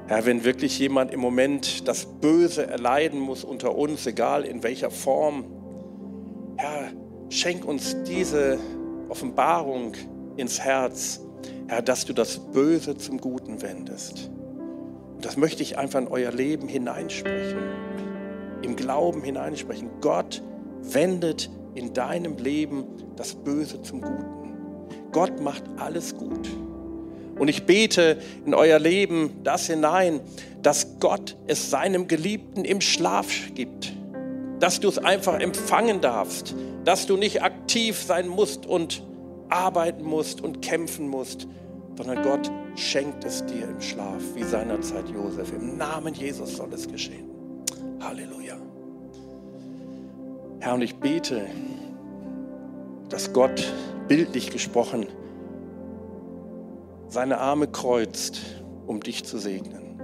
Herr, 0.06 0.24
wenn 0.26 0.44
wirklich 0.44 0.78
jemand 0.78 1.12
im 1.12 1.20
Moment 1.20 1.88
das 1.88 2.06
Böse 2.06 2.66
erleiden 2.66 3.18
muss 3.18 3.42
unter 3.42 3.74
uns, 3.74 4.06
egal 4.06 4.44
in 4.44 4.62
welcher 4.62 4.90
Form, 4.90 5.44
Herr, 6.56 6.90
schenk 7.30 7.64
uns 7.64 7.96
diese 8.04 8.58
Offenbarung 9.08 9.94
ins 10.36 10.60
Herz, 10.60 11.20
Herr, 11.66 11.82
dass 11.82 12.04
du 12.04 12.12
das 12.12 12.38
Böse 12.38 12.96
zum 12.96 13.18
Guten 13.18 13.60
wendest. 13.62 14.30
Und 15.14 15.24
das 15.24 15.36
möchte 15.36 15.62
ich 15.62 15.78
einfach 15.78 16.00
in 16.00 16.08
euer 16.08 16.30
Leben 16.30 16.68
hineinsprechen, 16.68 17.58
im 18.62 18.76
Glauben 18.76 19.22
hineinsprechen. 19.22 19.90
Gott 20.00 20.42
wendet 20.82 21.50
in 21.74 21.92
deinem 21.92 22.36
Leben 22.36 22.84
das 23.16 23.34
Böse 23.34 23.82
zum 23.82 24.00
Guten. 24.00 24.52
Gott 25.12 25.40
macht 25.40 25.64
alles 25.76 26.16
gut. 26.16 26.48
Und 27.38 27.48
ich 27.48 27.66
bete 27.66 28.18
in 28.44 28.54
euer 28.54 28.78
Leben 28.78 29.40
das 29.44 29.66
hinein, 29.66 30.20
dass 30.62 30.98
Gott 30.98 31.36
es 31.46 31.70
seinem 31.70 32.08
Geliebten 32.08 32.64
im 32.64 32.80
Schlaf 32.80 33.28
gibt, 33.54 33.92
dass 34.58 34.80
du 34.80 34.88
es 34.88 34.98
einfach 34.98 35.38
empfangen 35.38 36.00
darfst, 36.00 36.54
dass 36.84 37.06
du 37.06 37.16
nicht 37.16 37.42
aktiv 37.42 38.02
sein 38.02 38.26
musst 38.26 38.66
und 38.66 39.02
arbeiten 39.48 40.04
musst 40.04 40.40
und 40.40 40.62
kämpfen 40.62 41.08
musst, 41.08 41.46
sondern 41.96 42.22
Gott 42.22 42.50
schenkt 42.76 43.24
es 43.24 43.44
dir 43.46 43.68
im 43.68 43.80
Schlaf, 43.80 44.22
wie 44.34 44.44
seinerzeit 44.44 45.08
Josef. 45.08 45.52
Im 45.52 45.76
Namen 45.76 46.14
Jesus 46.14 46.56
soll 46.56 46.72
es 46.72 46.88
geschehen. 46.88 47.27
Halleluja. 48.00 48.56
Herr, 50.60 50.74
und 50.74 50.82
ich 50.82 50.96
bete, 50.96 51.46
dass 53.08 53.32
Gott, 53.32 53.72
bildlich 54.06 54.50
gesprochen, 54.50 55.06
seine 57.08 57.38
Arme 57.38 57.68
kreuzt, 57.68 58.40
um 58.86 59.00
dich 59.00 59.24
zu 59.24 59.38
segnen. 59.38 60.00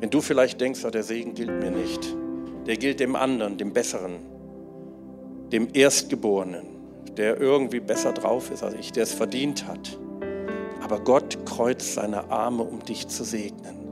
Wenn 0.00 0.10
du 0.10 0.20
vielleicht 0.20 0.60
denkst, 0.60 0.84
ah, 0.84 0.90
der 0.90 1.02
Segen 1.02 1.34
gilt 1.34 1.60
mir 1.60 1.70
nicht, 1.70 2.14
der 2.66 2.76
gilt 2.76 3.00
dem 3.00 3.16
anderen, 3.16 3.56
dem 3.56 3.72
Besseren, 3.72 4.18
dem 5.52 5.68
Erstgeborenen, 5.72 6.66
der 7.16 7.40
irgendwie 7.40 7.80
besser 7.80 8.12
drauf 8.12 8.50
ist 8.50 8.62
als 8.62 8.74
ich, 8.74 8.92
der 8.92 9.04
es 9.04 9.14
verdient 9.14 9.66
hat. 9.66 9.98
Aber 10.82 11.00
Gott 11.00 11.38
kreuzt 11.46 11.94
seine 11.94 12.30
Arme, 12.30 12.62
um 12.62 12.84
dich 12.84 13.08
zu 13.08 13.24
segnen. 13.24 13.85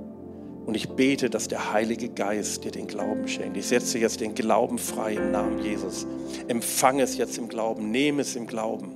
Und 0.67 0.75
ich 0.75 0.89
bete, 0.89 1.29
dass 1.29 1.49
der 1.49 1.73
Heilige 1.73 2.09
Geist 2.09 2.65
dir 2.65 2.71
den 2.71 2.87
Glauben 2.87 3.29
schenkt. 3.29 3.57
Ich 3.57 3.67
setze 3.67 3.99
jetzt 3.99 4.21
den 4.21 4.35
Glauben 4.35 4.79
frei 4.79 5.15
im 5.15 5.31
Namen 5.31 5.59
Jesus. 5.59 6.07
Empfange 6.49 7.03
es 7.03 7.17
jetzt 7.17 7.37
im 7.37 7.49
Glauben, 7.49 7.91
nehme 7.91 8.23
es 8.23 8.35
im 8.35 8.47
Glauben. 8.47 8.95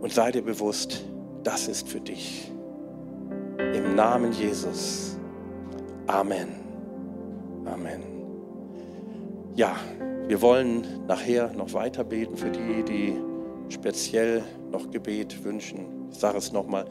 Und 0.00 0.12
sei 0.12 0.32
dir 0.32 0.42
bewusst, 0.42 1.04
das 1.44 1.68
ist 1.68 1.88
für 1.88 2.00
dich. 2.00 2.50
Im 3.58 3.94
Namen 3.94 4.32
Jesus. 4.32 5.16
Amen. 6.06 6.48
Amen. 7.64 8.02
Ja, 9.54 9.76
wir 10.28 10.42
wollen 10.42 11.06
nachher 11.06 11.52
noch 11.52 11.72
weiter 11.72 12.04
beten 12.04 12.36
für 12.36 12.50
die, 12.50 12.82
die 12.82 13.16
speziell 13.72 14.42
noch 14.70 14.90
Gebet 14.90 15.44
wünschen. 15.44 16.08
Ich 16.10 16.18
sage 16.18 16.38
es 16.38 16.52
nochmal. 16.52 16.84